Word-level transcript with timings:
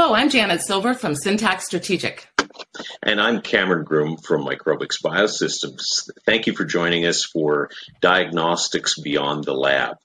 Hello, 0.00 0.14
I'm 0.14 0.30
Janet 0.30 0.64
Silver 0.64 0.94
from 0.94 1.16
Syntax 1.16 1.66
Strategic. 1.66 2.28
And 3.02 3.20
I'm 3.20 3.40
Cameron 3.40 3.82
Groom 3.82 4.16
from 4.16 4.44
Microbix 4.44 5.02
Biosystems. 5.02 6.08
Thank 6.24 6.46
you 6.46 6.52
for 6.54 6.64
joining 6.64 7.04
us 7.04 7.24
for 7.24 7.70
Diagnostics 8.00 9.00
Beyond 9.00 9.42
the 9.42 9.54
Lab. 9.54 9.96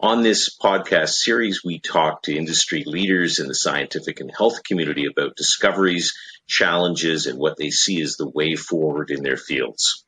On 0.00 0.22
this 0.22 0.56
podcast 0.56 1.10
series, 1.10 1.62
we 1.62 1.78
talk 1.78 2.22
to 2.22 2.34
industry 2.34 2.84
leaders 2.86 3.38
in 3.38 3.46
the 3.46 3.54
scientific 3.54 4.20
and 4.20 4.30
health 4.34 4.64
community 4.64 5.04
about 5.04 5.36
discoveries, 5.36 6.14
challenges, 6.46 7.26
and 7.26 7.38
what 7.38 7.58
they 7.58 7.68
see 7.68 8.00
as 8.00 8.16
the 8.16 8.30
way 8.30 8.56
forward 8.56 9.10
in 9.10 9.22
their 9.22 9.36
fields. 9.36 10.06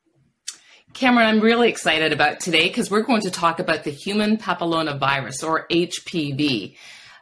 Cameron, 0.93 1.27
I'm 1.27 1.41
really 1.41 1.69
excited 1.69 2.11
about 2.11 2.39
today 2.39 2.69
because 2.69 2.89
we're 2.89 3.03
going 3.03 3.21
to 3.21 3.29
talk 3.29 3.59
about 3.59 3.83
the 3.83 3.91
human 3.91 4.37
papillomavirus 4.37 5.47
or 5.47 5.67
HPV 5.67 6.75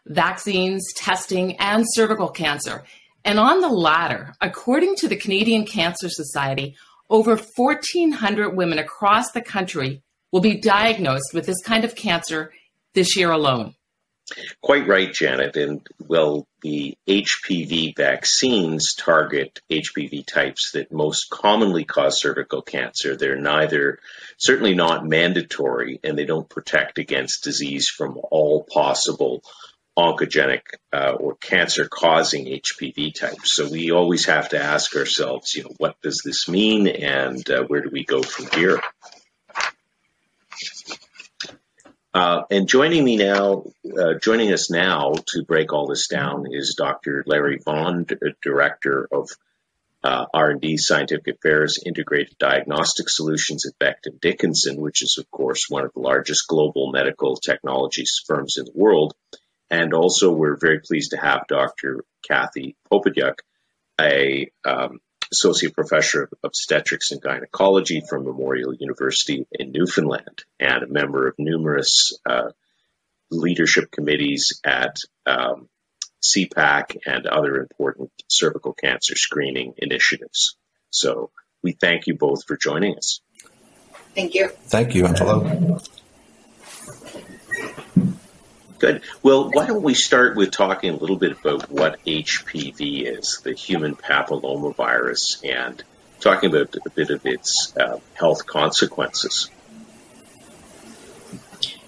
vaccines, 0.06 0.94
testing, 0.96 1.58
and 1.58 1.86
cervical 1.88 2.30
cancer. 2.30 2.84
And 3.24 3.40
on 3.40 3.62
the 3.62 3.70
latter, 3.70 4.34
according 4.40 4.96
to 4.98 5.08
the 5.08 5.16
Canadian 5.16 5.66
Cancer 5.66 6.10
Society, 6.10 6.76
over 7.10 7.36
1,400 7.36 8.56
women 8.56 8.80
across 8.80 9.32
the 9.32 9.42
country 9.42 10.02
will 10.32 10.42
be 10.42 10.58
diagnosed 10.58 11.34
with 11.34 11.46
this 11.46 11.62
kind 11.64 11.84
of 11.84 11.96
cancer 11.96 12.52
this 12.94 13.16
year 13.16 13.32
alone. 13.32 13.76
Quite 14.62 14.88
right, 14.88 15.14
Janet. 15.14 15.56
And 15.56 15.86
well, 16.00 16.48
the 16.62 16.98
HPV 17.08 17.96
vaccines 17.96 18.96
target 18.96 19.62
HPV 19.70 20.26
types 20.26 20.72
that 20.72 20.92
most 20.92 21.30
commonly 21.30 21.84
cause 21.84 22.20
cervical 22.20 22.64
cancer. 22.64 23.16
They're 23.16 23.36
neither, 23.36 24.00
certainly 24.38 24.74
not 24.74 25.06
mandatory, 25.06 26.00
and 26.04 26.18
they 26.18 26.26
don't 26.26 26.50
protect 26.50 26.98
against 26.98 27.44
disease 27.44 27.88
from 27.88 28.20
all 28.32 28.64
possible 28.64 29.44
oncogenic 29.98 30.62
uh, 30.94 31.14
or 31.14 31.36
cancer 31.36 31.88
causing 31.90 32.46
HPV 32.46 33.14
types. 33.14 33.56
So 33.56 33.70
we 33.70 33.92
always 33.92 34.26
have 34.26 34.50
to 34.50 34.62
ask 34.62 34.96
ourselves, 34.96 35.56
you 35.56 35.64
know, 35.64 35.74
what 35.78 36.02
does 36.02 36.22
this 36.24 36.50
mean 36.50 36.88
and 36.88 37.50
uh, 37.50 37.64
where 37.64 37.82
do 37.82 37.90
we 37.92 38.04
go 38.04 38.22
from 38.22 38.48
here? 38.60 38.82
Uh, 42.14 42.44
and 42.50 42.68
joining 42.68 43.04
me 43.04 43.18
now, 43.18 43.66
uh, 43.98 44.14
joining 44.22 44.54
us 44.54 44.72
now 44.72 45.14
to 45.28 45.44
break 45.44 45.74
all 45.74 45.88
this 45.88 46.08
down 46.08 46.46
is 46.50 46.76
Dr. 46.78 47.24
Larry 47.28 47.60
Vaughan, 47.64 48.06
Director 48.42 49.08
of 49.12 49.30
uh, 50.02 50.26
R&D 50.34 50.78
Scientific 50.78 51.36
Affairs 51.36 51.80
Integrated 51.84 52.38
Diagnostic 52.38 53.10
Solutions 53.10 53.66
at 53.66 53.78
Becton 53.80 54.22
Dickinson, 54.22 54.80
which 54.80 55.02
is, 55.02 55.18
of 55.20 55.30
course, 55.32 55.66
one 55.68 55.84
of 55.84 55.92
the 55.94 56.00
largest 56.00 56.48
global 56.48 56.92
medical 56.92 57.36
technologies 57.36 58.22
firms 58.26 58.58
in 58.58 58.66
the 58.66 58.72
world. 58.76 59.14
And 59.70 59.94
also, 59.94 60.32
we're 60.32 60.58
very 60.58 60.80
pleased 60.80 61.12
to 61.12 61.18
have 61.18 61.48
Dr. 61.48 62.06
Kathy 62.28 62.76
Popadiuk, 62.92 63.40
a 64.00 64.52
um, 64.66 65.00
associate 65.32 65.74
professor 65.74 66.24
of 66.24 66.34
obstetrics 66.44 67.12
and 67.12 67.22
gynecology 67.22 68.02
from 68.08 68.26
Memorial 68.26 68.74
University 68.74 69.46
in 69.52 69.72
Newfoundland, 69.72 70.44
and 70.60 70.84
a 70.84 70.88
member 70.88 71.28
of 71.28 71.36
numerous 71.38 72.18
uh, 72.30 72.52
leadership 73.32 73.92
committees 73.92 74.60
at 74.64 74.98
um, 75.26 75.68
CPAC 76.24 76.98
and 77.06 77.28
other 77.28 77.58
important 77.58 78.12
cervical 78.30 78.74
cancer 78.74 79.16
screening 79.16 79.74
initiatives. 79.78 80.58
So 80.90 81.32
we 81.64 81.74
thank 81.74 82.08
you 82.08 82.16
both 82.16 82.46
for 82.46 82.58
joining 82.58 82.98
us. 82.98 83.22
Thank 84.16 84.34
you. 84.34 84.48
Thank 84.48 84.96
you, 84.96 85.06
Angelo. 85.06 85.80
Good. 88.86 89.02
Well, 89.24 89.50
why 89.50 89.66
don't 89.66 89.82
we 89.82 89.96
start 89.96 90.36
with 90.36 90.52
talking 90.52 90.92
a 90.92 90.96
little 90.96 91.16
bit 91.16 91.32
about 91.32 91.72
what 91.72 92.06
HPV 92.06 93.18
is, 93.18 93.42
the 93.44 93.54
human 93.54 93.96
papillomavirus, 93.96 95.44
and 95.44 95.84
talking 96.20 96.52
about 96.52 96.76
a 96.86 96.90
bit 96.92 97.10
of 97.10 97.26
its 97.26 97.76
uh, 97.76 97.98
health 98.14 98.46
consequences. 98.46 99.50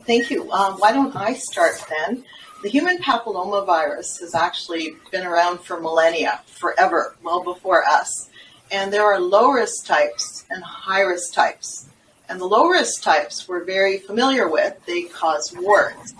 Thank 0.07 0.31
you. 0.31 0.51
Um, 0.51 0.79
why 0.79 0.91
don't 0.91 1.15
I 1.15 1.33
start 1.33 1.73
then? 1.87 2.23
The 2.63 2.69
human 2.69 2.97
papillomavirus 2.97 4.19
has 4.21 4.33
actually 4.33 4.95
been 5.11 5.27
around 5.27 5.59
for 5.59 5.79
millennia, 5.79 6.41
forever, 6.47 7.15
well 7.21 7.43
before 7.43 7.83
us. 7.85 8.27
And 8.71 8.91
there 8.91 9.05
are 9.05 9.19
low 9.19 9.51
risk 9.51 9.85
types 9.85 10.45
and 10.49 10.63
high 10.63 11.01
risk 11.01 11.31
types. 11.31 11.89
And 12.27 12.41
the 12.41 12.45
low 12.45 12.69
risk 12.69 13.03
types 13.03 13.47
we're 13.47 13.65
very 13.65 13.99
familiar 13.99 14.49
with. 14.49 14.83
They 14.87 15.03
cause 15.03 15.53
warts. 15.55 16.15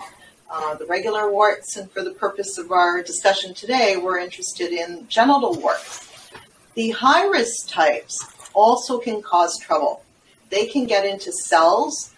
Uh, 0.50 0.74
the 0.76 0.86
regular 0.86 1.30
warts, 1.30 1.76
and 1.76 1.90
for 1.90 2.02
the 2.02 2.12
purpose 2.12 2.56
of 2.56 2.72
our 2.72 3.02
discussion 3.02 3.52
today, 3.52 3.98
we're 3.98 4.18
interested 4.18 4.72
in 4.72 5.06
genital 5.06 5.54
warts. 5.54 6.30
The 6.74 6.88
high 6.90 7.26
risk 7.26 7.68
types 7.68 8.18
also 8.54 8.98
can 8.98 9.20
cause 9.20 9.58
trouble. 9.58 10.02
They 10.48 10.64
can 10.64 10.86
get 10.86 11.04
into 11.04 11.32
cells, 11.32 12.14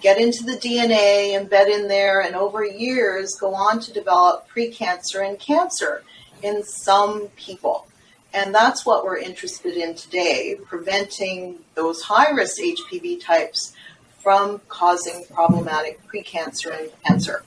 get 0.00 0.20
into 0.20 0.44
the 0.44 0.52
DNA, 0.52 1.32
embed 1.32 1.74
in 1.74 1.88
there, 1.88 2.20
and 2.20 2.36
over 2.36 2.64
years 2.64 3.34
go 3.34 3.52
on 3.52 3.80
to 3.80 3.92
develop 3.92 4.48
precancer 4.48 5.26
and 5.26 5.36
cancer 5.40 6.04
in 6.40 6.62
some 6.62 7.28
people. 7.30 7.88
And 8.32 8.54
that's 8.54 8.86
what 8.86 9.04
we're 9.04 9.18
interested 9.18 9.76
in 9.76 9.96
today 9.96 10.56
preventing 10.66 11.58
those 11.74 12.02
high 12.02 12.30
risk 12.30 12.60
HPV 12.60 13.24
types 13.24 13.74
from 14.20 14.60
causing 14.68 15.24
problematic 15.34 16.00
precancer 16.06 16.78
and 16.78 16.90
cancer. 17.04 17.42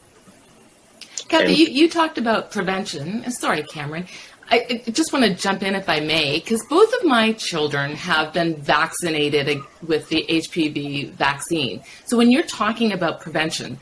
Kathy, 1.42 1.54
you, 1.54 1.68
you 1.68 1.90
talked 1.90 2.18
about 2.18 2.52
prevention. 2.52 3.30
Sorry, 3.32 3.64
Cameron. 3.64 4.08
I, 4.50 4.82
I 4.88 4.92
just 4.92 5.12
want 5.12 5.26
to 5.26 5.34
jump 5.34 5.64
in 5.64 5.74
if 5.74 5.90
I 5.90 6.00
may, 6.00 6.40
because 6.40 6.64
both 6.70 6.94
of 6.94 7.04
my 7.04 7.34
children 7.34 7.96
have 7.96 8.32
been 8.32 8.62
vaccinated 8.62 9.60
with 9.82 10.08
the 10.10 10.26
HPV 10.30 11.12
vaccine. 11.12 11.82
So 12.06 12.16
when 12.18 12.30
you're 12.30 12.44
talking 12.44 12.92
about 12.92 13.22
prevention, 13.22 13.80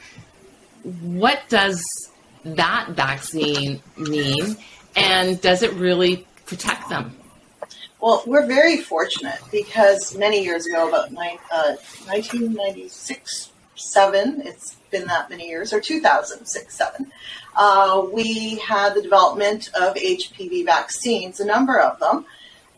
what 0.83 1.41
does 1.49 1.83
that 2.45 2.89
vaccine 2.89 3.81
mean, 3.97 4.57
and 4.95 5.39
does 5.41 5.63
it 5.63 5.73
really 5.73 6.25
protect 6.45 6.89
them? 6.89 7.15
Well, 7.99 8.23
we're 8.25 8.45
very 8.45 8.77
fortunate 8.77 9.39
because 9.49 10.15
many 10.17 10.43
years 10.43 10.65
ago, 10.65 10.89
about 10.89 11.11
nine, 11.11 11.37
uh, 11.51 11.75
1996, 12.05 13.52
seven, 13.91 14.41
it's 14.45 14.75
been 14.91 15.07
that 15.07 15.29
many 15.29 15.47
years, 15.47 15.73
or 15.73 15.79
2006, 15.79 16.75
seven, 16.75 17.11
uh, 17.55 18.05
we 18.11 18.57
had 18.59 18.93
the 18.93 19.01
development 19.01 19.69
of 19.79 19.95
HPV 19.95 20.65
vaccines, 20.65 21.39
a 21.39 21.45
number 21.45 21.79
of 21.79 21.99
them, 21.99 22.25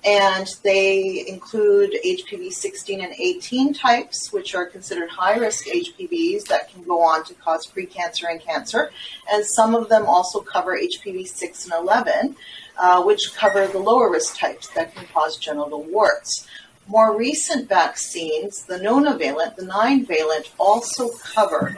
and 0.05 0.47
they 0.63 1.25
include 1.27 1.97
HPV 2.05 2.51
16 2.51 3.01
and 3.01 3.13
18 3.17 3.73
types, 3.73 4.31
which 4.31 4.53
are 4.53 4.65
considered 4.65 5.09
high 5.09 5.35
risk 5.35 5.65
HPVs 5.65 6.43
that 6.45 6.71
can 6.71 6.83
go 6.83 7.01
on 7.01 7.23
to 7.25 7.33
cause 7.33 7.65
precancer 7.65 8.29
and 8.29 8.39
cancer. 8.39 8.91
And 9.31 9.43
some 9.43 9.73
of 9.73 9.89
them 9.89 10.05
also 10.05 10.41
cover 10.41 10.77
HPV 10.77 11.27
6 11.27 11.65
and 11.65 11.73
11, 11.73 12.35
uh, 12.77 13.03
which 13.03 13.33
cover 13.35 13.65
the 13.65 13.79
lower 13.79 14.11
risk 14.11 14.37
types 14.37 14.67
that 14.75 14.93
can 14.93 15.07
cause 15.07 15.37
genital 15.37 15.81
warts. 15.83 16.47
More 16.87 17.17
recent 17.17 17.67
vaccines, 17.67 18.63
the 18.63 18.77
nonavalent, 18.77 19.55
the 19.55 19.65
nine 19.65 20.05
valent, 20.05 20.51
also 20.59 21.09
cover 21.17 21.75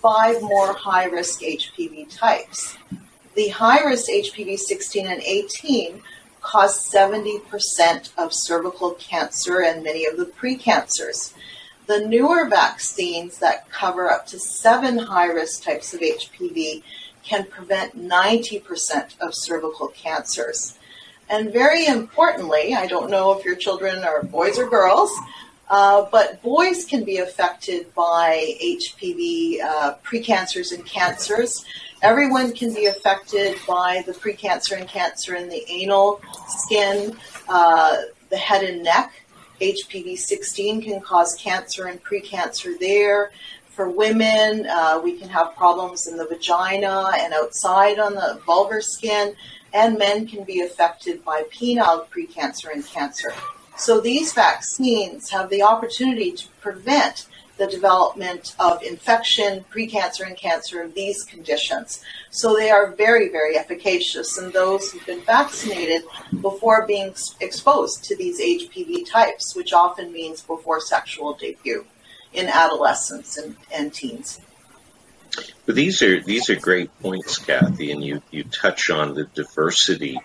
five 0.00 0.40
more 0.42 0.72
high 0.74 1.06
risk 1.06 1.40
HPV 1.40 2.14
types. 2.16 2.76
The 3.34 3.48
high 3.48 3.82
risk 3.82 4.08
HPV 4.08 4.58
16 4.58 5.06
and 5.06 5.20
18 5.22 6.02
cause 6.40 6.88
70% 6.92 8.10
of 8.16 8.32
cervical 8.32 8.92
cancer 8.92 9.62
and 9.62 9.82
many 9.82 10.04
of 10.06 10.18
the 10.18 10.26
precancers. 10.26 11.32
The 11.86 12.06
newer 12.06 12.48
vaccines 12.48 13.38
that 13.38 13.70
cover 13.70 14.10
up 14.10 14.26
to 14.28 14.38
seven 14.38 14.98
high 14.98 15.26
risk 15.26 15.64
types 15.64 15.94
of 15.94 16.00
HPV 16.00 16.82
can 17.24 17.46
prevent 17.46 17.98
90% 17.98 19.18
of 19.20 19.34
cervical 19.34 19.88
cancers. 19.88 20.78
And 21.28 21.52
very 21.52 21.86
importantly, 21.86 22.74
I 22.74 22.86
don't 22.86 23.10
know 23.10 23.36
if 23.38 23.44
your 23.44 23.56
children 23.56 24.04
are 24.04 24.22
boys 24.22 24.58
or 24.58 24.68
girls, 24.68 25.10
uh, 25.70 26.06
but 26.12 26.42
boys 26.42 26.84
can 26.84 27.04
be 27.04 27.18
affected 27.18 27.92
by 27.94 28.54
HPV 28.62 29.60
uh, 29.60 29.94
precancers 30.04 30.72
and 30.72 30.84
cancers. 30.84 31.64
Everyone 32.02 32.52
can 32.52 32.74
be 32.74 32.86
affected 32.86 33.56
by 33.66 34.02
the 34.06 34.12
precancer 34.12 34.78
and 34.78 34.86
cancer 34.86 35.34
in 35.36 35.48
the 35.48 35.64
anal, 35.70 36.20
skin, 36.48 37.16
uh, 37.48 37.96
the 38.28 38.36
head 38.36 38.62
and 38.62 38.82
neck. 38.82 39.12
HPV 39.60 40.18
16 40.18 40.82
can 40.82 41.00
cause 41.00 41.34
cancer 41.40 41.86
and 41.86 42.02
precancer 42.04 42.78
there. 42.78 43.30
For 43.70 43.88
women, 43.88 44.66
uh, 44.66 45.00
we 45.02 45.18
can 45.18 45.28
have 45.30 45.56
problems 45.56 46.06
in 46.06 46.16
the 46.16 46.26
vagina 46.26 47.10
and 47.16 47.32
outside 47.32 47.98
on 47.98 48.14
the 48.14 48.40
vulvar 48.46 48.82
skin 48.82 49.34
and 49.74 49.98
men 49.98 50.26
can 50.26 50.44
be 50.44 50.60
affected 50.60 51.22
by 51.24 51.42
penile 51.52 52.06
precancer 52.08 52.72
and 52.72 52.86
cancer. 52.86 53.34
So 53.76 54.00
these 54.00 54.32
vaccines 54.32 55.30
have 55.30 55.50
the 55.50 55.62
opportunity 55.62 56.30
to 56.32 56.48
prevent 56.60 57.26
the 57.56 57.66
development 57.66 58.54
of 58.58 58.82
infection, 58.82 59.64
precancer, 59.70 60.26
and 60.26 60.36
cancer 60.36 60.82
of 60.82 60.94
these 60.94 61.22
conditions. 61.24 62.04
So 62.30 62.56
they 62.56 62.70
are 62.70 62.92
very, 62.92 63.28
very 63.28 63.56
efficacious 63.56 64.38
And 64.38 64.52
those 64.52 64.90
who've 64.90 65.06
been 65.06 65.22
vaccinated 65.22 66.02
before 66.40 66.86
being 66.86 67.14
exposed 67.40 68.04
to 68.04 68.16
these 68.16 68.40
HPV 68.40 69.08
types, 69.10 69.54
which 69.54 69.72
often 69.72 70.12
means 70.12 70.42
before 70.42 70.80
sexual 70.80 71.34
debut 71.34 71.84
in 72.32 72.46
adolescents 72.46 73.38
and, 73.38 73.56
and 73.72 73.92
teens. 73.92 74.40
But 75.66 75.74
these 75.74 76.02
are 76.02 76.22
these 76.22 76.50
are 76.50 76.56
great 76.56 76.96
points, 77.00 77.38
Kathy, 77.38 77.90
and 77.90 78.04
you, 78.04 78.22
you 78.30 78.44
touch 78.44 78.90
on 78.90 79.14
the 79.14 79.24
diversity 79.24 80.18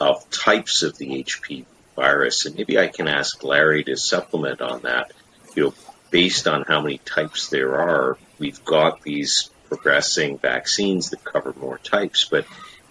of 0.00 0.28
types 0.30 0.82
of 0.82 0.96
the 0.96 1.24
HPV 1.24 1.64
virus, 1.96 2.46
and 2.46 2.56
maybe 2.56 2.78
I 2.78 2.88
can 2.88 3.08
ask 3.08 3.42
Larry 3.42 3.84
to 3.84 3.96
supplement 3.96 4.60
on 4.60 4.82
that. 4.82 5.12
You 5.54 5.64
know, 5.64 5.74
based 6.10 6.46
on 6.46 6.62
how 6.62 6.82
many 6.82 6.98
types 6.98 7.48
there 7.48 7.76
are, 7.78 8.18
we've 8.38 8.64
got 8.64 9.02
these 9.02 9.50
progressing 9.68 10.38
vaccines 10.38 11.10
that 11.10 11.24
cover 11.24 11.54
more 11.58 11.78
types, 11.78 12.28
but 12.30 12.46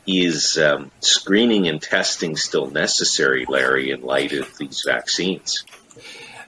is 0.08 0.58
um, 0.58 0.92
screening 1.00 1.68
and 1.68 1.82
testing 1.82 2.36
still 2.36 2.70
necessary, 2.70 3.46
Larry, 3.48 3.92
in 3.92 4.02
light 4.02 4.34
of 4.34 4.58
these 4.58 4.84
vaccines? 4.86 5.64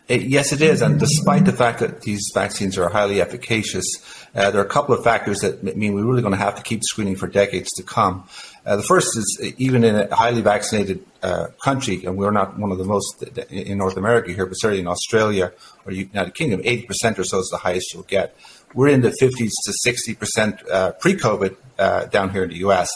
It, 0.07 0.23
yes, 0.23 0.53
it 0.53 0.61
is. 0.61 0.81
And 0.81 0.99
despite 0.99 1.43
the 1.43 1.51
fact 1.51 1.79
that 1.79 2.01
these 2.01 2.31
vaccines 2.33 2.77
are 2.77 2.87
highly 2.87 3.19
efficacious, 3.21 3.85
uh, 4.33 4.51
there 4.51 4.61
are 4.61 4.65
a 4.65 4.69
couple 4.69 4.95
of 4.95 5.03
factors 5.03 5.41
that 5.41 5.63
mean 5.75 5.93
we're 5.93 6.05
really 6.05 6.21
going 6.21 6.33
to 6.33 6.39
have 6.39 6.55
to 6.55 6.63
keep 6.63 6.81
screening 6.83 7.17
for 7.17 7.27
decades 7.27 7.69
to 7.73 7.83
come. 7.83 8.27
Uh, 8.65 8.77
the 8.77 8.83
first 8.83 9.17
is 9.17 9.53
even 9.57 9.83
in 9.83 9.95
a 9.95 10.15
highly 10.15 10.41
vaccinated 10.41 11.03
uh, 11.23 11.47
country, 11.61 12.05
and 12.05 12.17
we're 12.17 12.31
not 12.31 12.57
one 12.57 12.71
of 12.71 12.77
the 12.77 12.85
most 12.85 13.23
in 13.49 13.77
North 13.77 13.97
America 13.97 14.31
here, 14.31 14.45
but 14.45 14.53
certainly 14.55 14.79
in 14.79 14.87
Australia 14.87 15.51
or 15.85 15.91
United 15.91 16.33
Kingdom, 16.35 16.61
80% 16.61 17.17
or 17.17 17.23
so 17.23 17.39
is 17.39 17.49
the 17.49 17.57
highest 17.57 17.93
you'll 17.93 18.03
get. 18.03 18.35
We're 18.73 18.89
in 18.89 19.01
the 19.01 19.09
50s 19.21 19.51
to 19.65 19.91
60% 19.91 20.69
uh, 20.69 20.91
pre-COVID 20.93 21.55
uh, 21.79 22.05
down 22.05 22.29
here 22.29 22.43
in 22.43 22.49
the 22.49 22.57
US. 22.67 22.89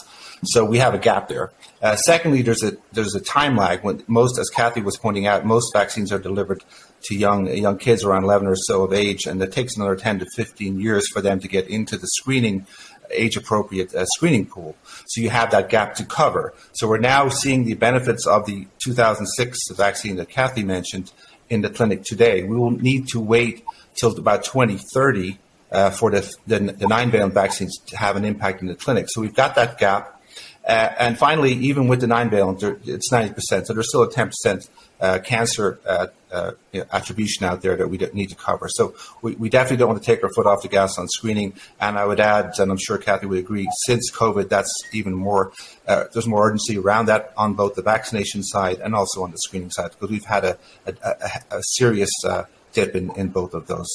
So 0.44 0.66
we 0.66 0.80
have 0.80 0.94
a 0.94 0.98
gap 0.98 1.28
there. 1.28 1.52
Uh, 1.82 1.96
secondly, 1.96 2.42
there's 2.42 2.64
a 2.64 2.78
there's 2.92 3.16
a 3.16 3.22
time 3.22 3.56
lag. 3.56 3.84
When 3.84 4.04
most, 4.08 4.40
as 4.40 4.50
Kathy 4.50 4.82
was 4.82 4.98
pointing 4.98 5.28
out, 5.28 5.46
most 5.46 5.72
vaccines 5.74 6.12
are 6.12 6.20
delivered 6.20 6.64
to 7.04 7.16
young 7.16 7.48
young 7.48 7.78
kids 7.78 8.04
around 8.04 8.24
11 8.24 8.48
or 8.48 8.56
so 8.56 8.84
of 8.84 8.94
age, 8.94 9.26
and 9.26 9.42
it 9.42 9.52
takes 9.52 9.76
another 9.76 9.96
10 9.96 10.20
to 10.20 10.26
15 10.36 10.80
years 10.80 11.10
for 11.10 11.22
them 11.22 11.40
to 11.40 11.48
get 11.48 11.68
into 11.68 11.98
the 11.98 12.08
screening 12.08 12.66
age 13.14 13.36
appropriate 13.36 13.94
uh, 13.94 14.06
screening 14.06 14.46
pool. 14.46 14.76
So 15.08 15.22
you 15.22 15.30
have 15.30 15.52
that 15.52 15.70
gap 15.70 15.96
to 15.96 16.06
cover. 16.06 16.54
So 16.74 16.88
we're 16.88 17.00
now 17.00 17.30
seeing 17.30 17.66
the 17.66 17.74
benefits 17.74 18.26
of 18.26 18.46
the 18.46 18.68
2006 18.84 19.60
vaccine 19.72 20.16
that 20.18 20.30
Kathy 20.30 20.64
mentioned 20.64 21.12
in 21.50 21.62
the 21.62 21.70
clinic 21.70 22.04
today. 22.04 22.44
We 22.44 22.56
will 22.56 22.72
need 22.72 23.08
to 23.10 23.20
wait 23.20 23.64
till 23.96 24.18
about 24.18 24.44
2030 24.44 25.38
uh, 25.72 25.90
for 25.90 26.12
the, 26.12 26.34
the, 26.48 26.60
the 26.60 26.88
nine 26.88 27.12
valent 27.12 27.34
vaccines 27.34 27.78
to 27.88 27.98
have 27.98 28.16
an 28.16 28.26
impact 28.26 28.62
in 28.62 28.68
the 28.68 28.76
clinic. 28.76 29.08
So 29.10 29.22
we've 29.22 29.36
got 29.36 29.56
that 29.56 29.78
gap. 29.78 30.21
Uh, 30.68 30.94
and 31.00 31.18
finally, 31.18 31.54
even 31.54 31.88
with 31.88 32.02
the 32.02 32.08
nine 32.08 32.30
valent, 32.30 32.62
it's 32.86 33.12
90%. 33.12 33.66
So 33.66 33.74
there's 33.74 33.90
still 33.90 34.04
a 34.04 34.10
10% 34.10 34.70
uh, 35.00 35.18
cancer 35.20 35.80
uh, 35.88 36.08
uh, 36.32 36.52
attribution 36.94 37.46
out 37.46 37.64
there 37.64 37.76
that 37.76 37.88
we 37.88 37.98
need 38.14 38.30
to 38.30 38.36
cover. 38.36 38.68
So 38.70 38.94
we, 39.24 39.34
we, 39.34 39.50
definitely 39.50 39.78
don't 39.78 39.90
want 39.90 40.04
to 40.04 40.06
take 40.06 40.24
our 40.24 40.30
foot 40.30 40.46
off 40.46 40.62
the 40.62 40.68
gas 40.68 41.00
on 41.00 41.08
screening. 41.08 41.54
And 41.80 41.98
I 41.98 42.06
would 42.06 42.20
add, 42.20 42.54
and 42.60 42.72
I'm 42.72 42.78
sure 42.78 43.00
Kathy 43.00 43.26
would 43.26 43.40
agree, 43.40 43.68
since 43.88 44.12
COVID, 44.12 44.50
that's 44.50 44.72
even 44.94 45.16
more, 45.16 45.52
uh, 45.88 46.06
there's 46.14 46.28
more 46.28 46.48
urgency 46.48 46.78
around 46.78 47.08
that 47.08 47.34
on 47.36 47.56
both 47.56 47.74
the 47.74 47.82
vaccination 47.82 48.44
side 48.44 48.80
and 48.80 48.94
also 48.94 49.24
on 49.24 49.32
the 49.32 49.38
screening 49.38 49.72
side 49.72 49.90
because 49.92 50.12
we've 50.12 50.26
had 50.26 50.46
a, 50.46 50.58
a, 50.86 50.94
a, 51.04 51.58
a 51.58 51.64
serious 51.64 52.12
uh, 52.24 52.44
dip 52.72 52.96
in, 52.96 53.10
in 53.16 53.30
both 53.30 53.56
of 53.56 53.66
those 53.66 53.90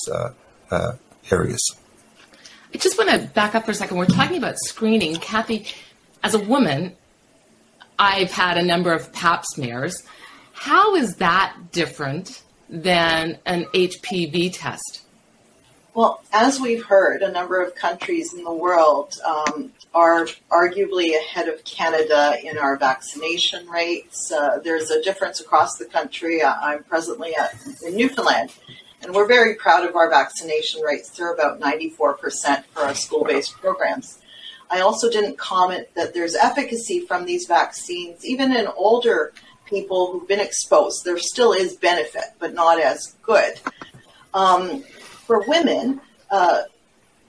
areas. 1.30 1.76
I 2.74 2.78
just 2.78 2.98
want 2.98 3.10
to 3.10 3.28
back 3.28 3.54
up 3.54 3.64
for 3.64 3.70
a 3.70 3.74
second. 3.74 3.96
We're 3.96 4.06
talking 4.06 4.36
about 4.36 4.58
screening. 4.58 5.14
Kathy, 5.16 5.66
as 6.26 6.34
a 6.34 6.40
woman, 6.40 6.93
I've 8.00 8.32
had 8.32 8.58
a 8.58 8.62
number 8.62 8.93
of 8.93 9.12
pap 9.12 9.44
smears. 9.46 10.02
How 10.55 10.96
is 10.96 11.14
that 11.19 11.56
different 11.70 12.43
than 12.69 13.38
an 13.46 13.67
HPV 13.67 14.50
test? 14.52 15.02
Well, 15.94 16.20
as 16.32 16.58
we've 16.58 16.84
heard, 16.84 17.23
a 17.23 17.31
number 17.31 17.62
of 17.62 17.76
countries 17.76 18.34
in 18.34 18.43
the 18.43 18.52
world 18.52 19.14
um, 19.25 19.70
are 19.94 20.26
arguably 20.50 21.17
ahead 21.17 21.49
of 21.49 21.62
Canada 21.62 22.37
in 22.43 22.58
our 22.58 22.76
vaccination 22.76 23.69
rates. 23.69 24.32
Uh, 24.32 24.58
there's 24.58 24.90
a 24.90 25.00
difference 25.05 25.40
across 25.40 25.76
the 25.78 25.84
country. 25.84 26.43
I'm 26.43 26.82
presently 26.82 27.37
at, 27.37 27.55
in 27.87 27.96
Newfoundland, 27.96 28.50
and 29.00 29.14
we're 29.14 29.28
very 29.28 29.55
proud 29.55 29.88
of 29.88 29.94
our 29.94 30.11
vaccination 30.11 30.82
rates. 30.82 31.08
They're 31.11 31.32
about 31.32 31.61
94% 31.61 31.94
for 31.94 32.81
our 32.81 32.96
school 32.96 33.23
based 33.23 33.52
programs. 33.52 34.19
I 34.70 34.80
also 34.80 35.10
didn't 35.10 35.38
comment 35.38 35.86
that 35.94 36.14
there's 36.14 36.34
efficacy 36.34 37.00
from 37.00 37.24
these 37.24 37.46
vaccines, 37.46 38.24
even 38.24 38.54
in 38.54 38.66
older 38.68 39.32
people 39.64 40.12
who've 40.12 40.26
been 40.26 40.40
exposed. 40.40 41.04
There 41.04 41.18
still 41.18 41.52
is 41.52 41.76
benefit, 41.76 42.24
but 42.38 42.54
not 42.54 42.80
as 42.80 43.16
good. 43.22 43.60
Um, 44.34 44.82
for 45.26 45.44
women, 45.46 46.00
uh, 46.30 46.62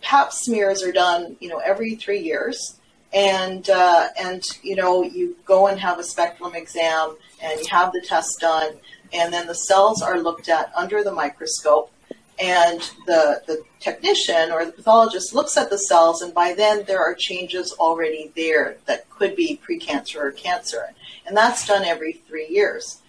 pap 0.01 0.31
smears 0.31 0.83
are 0.83 0.91
done, 0.91 1.35
you 1.39 1.49
know, 1.49 1.59
every 1.59 1.95
three 1.95 2.19
years, 2.19 2.79
and 3.13 3.69
uh, 3.69 4.07
and 4.19 4.43
you 4.61 4.75
know 4.75 5.03
you 5.03 5.35
go 5.45 5.67
and 5.67 5.79
have 5.79 5.99
a 5.99 6.03
speculum 6.03 6.55
exam, 6.55 7.15
and 7.41 7.59
you 7.59 7.67
have 7.69 7.91
the 7.93 8.01
test 8.01 8.39
done, 8.39 8.73
and 9.13 9.33
then 9.33 9.47
the 9.47 9.55
cells 9.55 10.01
are 10.01 10.19
looked 10.19 10.49
at 10.49 10.71
under 10.75 11.03
the 11.03 11.11
microscope, 11.11 11.91
and 12.39 12.79
the 13.05 13.41
the 13.47 13.63
technician 13.79 14.51
or 14.51 14.65
the 14.65 14.71
pathologist 14.71 15.33
looks 15.33 15.57
at 15.57 15.69
the 15.69 15.77
cells, 15.77 16.21
and 16.21 16.33
by 16.33 16.53
then 16.53 16.83
there 16.85 17.01
are 17.01 17.15
changes 17.15 17.73
already 17.79 18.31
there 18.35 18.77
that 18.85 19.09
could 19.09 19.35
be 19.35 19.59
precancer 19.67 20.17
or 20.17 20.31
cancer 20.31 20.93
and 21.27 21.35
that's 21.35 21.67
done 21.67 21.83
every 21.83 22.13
three 22.13 22.47
years. 22.47 23.01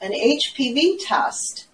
An 0.00 0.12
HPV 0.12 0.96
test 1.06 1.66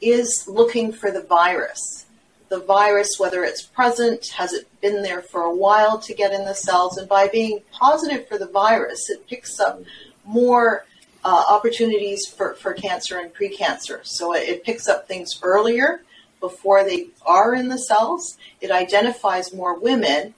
is 0.00 0.44
looking 0.46 0.92
for 0.92 1.10
the 1.10 1.22
virus. 1.22 2.04
The 2.50 2.60
virus, 2.60 3.18
whether 3.18 3.44
it's 3.44 3.62
present, 3.62 4.28
has 4.36 4.52
it 4.52 4.68
been 4.80 5.02
there 5.02 5.22
for 5.22 5.42
a 5.42 5.54
while 5.54 5.98
to 6.00 6.14
get 6.14 6.32
in 6.32 6.44
the 6.44 6.54
cells, 6.54 6.98
and 6.98 7.08
by 7.08 7.28
being 7.28 7.60
positive 7.72 8.28
for 8.28 8.38
the 8.38 8.46
virus, 8.46 9.10
it 9.10 9.26
picks 9.26 9.58
up 9.58 9.82
more 10.24 10.84
uh, 11.24 11.44
opportunities 11.48 12.26
for, 12.26 12.54
for 12.54 12.74
cancer 12.74 13.18
and 13.18 13.34
precancer. 13.34 14.06
So 14.06 14.34
it, 14.34 14.48
it 14.48 14.64
picks 14.64 14.86
up 14.86 15.08
things 15.08 15.38
earlier 15.42 16.02
before 16.40 16.84
they 16.84 17.08
are 17.26 17.54
in 17.54 17.68
the 17.68 17.78
cells. 17.78 18.38
It 18.60 18.70
identifies 18.70 19.52
more 19.52 19.78
women 19.78 20.34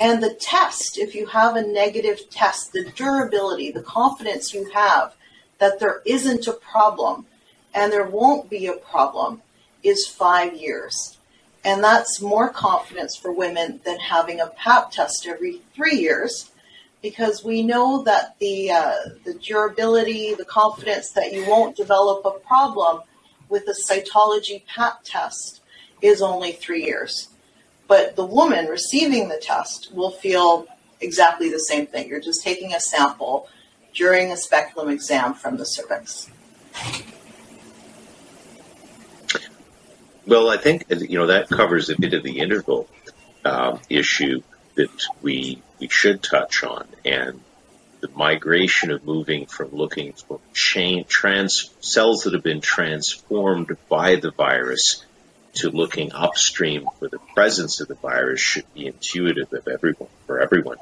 and 0.00 0.22
the 0.22 0.34
test, 0.34 0.98
if 0.98 1.14
you 1.14 1.26
have 1.26 1.54
a 1.54 1.62
negative 1.62 2.28
test, 2.30 2.72
the 2.72 2.90
durability, 2.96 3.70
the 3.70 3.82
confidence 3.82 4.52
you 4.52 4.70
have 4.72 5.14
that 5.58 5.78
there 5.78 6.02
isn't 6.04 6.48
a 6.48 6.52
problem 6.52 7.26
and 7.72 7.92
there 7.92 8.06
won't 8.06 8.50
be 8.50 8.66
a 8.66 8.72
problem 8.72 9.42
is 9.82 10.06
five 10.06 10.54
years. 10.54 11.18
And 11.64 11.84
that's 11.84 12.20
more 12.20 12.48
confidence 12.48 13.16
for 13.16 13.32
women 13.32 13.80
than 13.84 14.00
having 14.00 14.40
a 14.40 14.48
PAP 14.48 14.90
test 14.90 15.26
every 15.26 15.60
three 15.74 15.98
years 15.98 16.50
because 17.00 17.44
we 17.44 17.62
know 17.62 18.02
that 18.02 18.36
the, 18.40 18.70
uh, 18.70 18.96
the 19.24 19.34
durability, 19.34 20.34
the 20.34 20.44
confidence 20.44 21.10
that 21.12 21.32
you 21.32 21.46
won't 21.46 21.76
develop 21.76 22.24
a 22.24 22.38
problem 22.40 23.02
with 23.52 23.68
a 23.68 23.76
cytology 23.88 24.66
PAP 24.66 25.04
test 25.04 25.60
is 26.00 26.22
only 26.22 26.52
three 26.52 26.84
years. 26.84 27.28
But 27.86 28.16
the 28.16 28.24
woman 28.24 28.66
receiving 28.66 29.28
the 29.28 29.36
test 29.36 29.92
will 29.94 30.10
feel 30.10 30.66
exactly 31.00 31.50
the 31.50 31.58
same 31.58 31.86
thing. 31.86 32.08
You're 32.08 32.20
just 32.20 32.42
taking 32.42 32.72
a 32.72 32.80
sample 32.80 33.48
during 33.92 34.32
a 34.32 34.36
speculum 34.38 34.88
exam 34.88 35.34
from 35.34 35.58
the 35.58 35.64
cervix. 35.64 36.30
Well, 40.26 40.48
I 40.48 40.56
think 40.56 40.84
you 40.88 41.18
know 41.18 41.26
that 41.26 41.48
covers 41.48 41.90
a 41.90 42.00
bit 42.00 42.14
of 42.14 42.22
the 42.22 42.38
interval 42.38 42.88
uh, 43.44 43.76
issue 43.90 44.40
that 44.76 44.90
we 45.20 45.60
we 45.78 45.88
should 45.88 46.22
touch 46.22 46.64
on, 46.64 46.86
and 47.04 47.40
the 48.02 48.10
migration 48.16 48.90
of 48.90 49.04
moving 49.04 49.46
from 49.46 49.70
looking 49.70 50.12
for 50.12 50.40
chain 50.52 51.04
trans 51.08 51.70
cells 51.80 52.24
that 52.24 52.34
have 52.34 52.42
been 52.42 52.60
transformed 52.60 53.76
by 53.88 54.16
the 54.16 54.32
virus 54.32 55.04
to 55.54 55.70
looking 55.70 56.12
upstream 56.12 56.86
for 56.98 57.08
the 57.08 57.20
presence 57.34 57.80
of 57.80 57.86
the 57.86 57.94
virus 57.94 58.40
should 58.40 58.66
be 58.74 58.86
intuitive 58.86 59.52
of 59.52 59.68
everyone 59.68 60.08
for 60.26 60.40
everyone. 60.40 60.78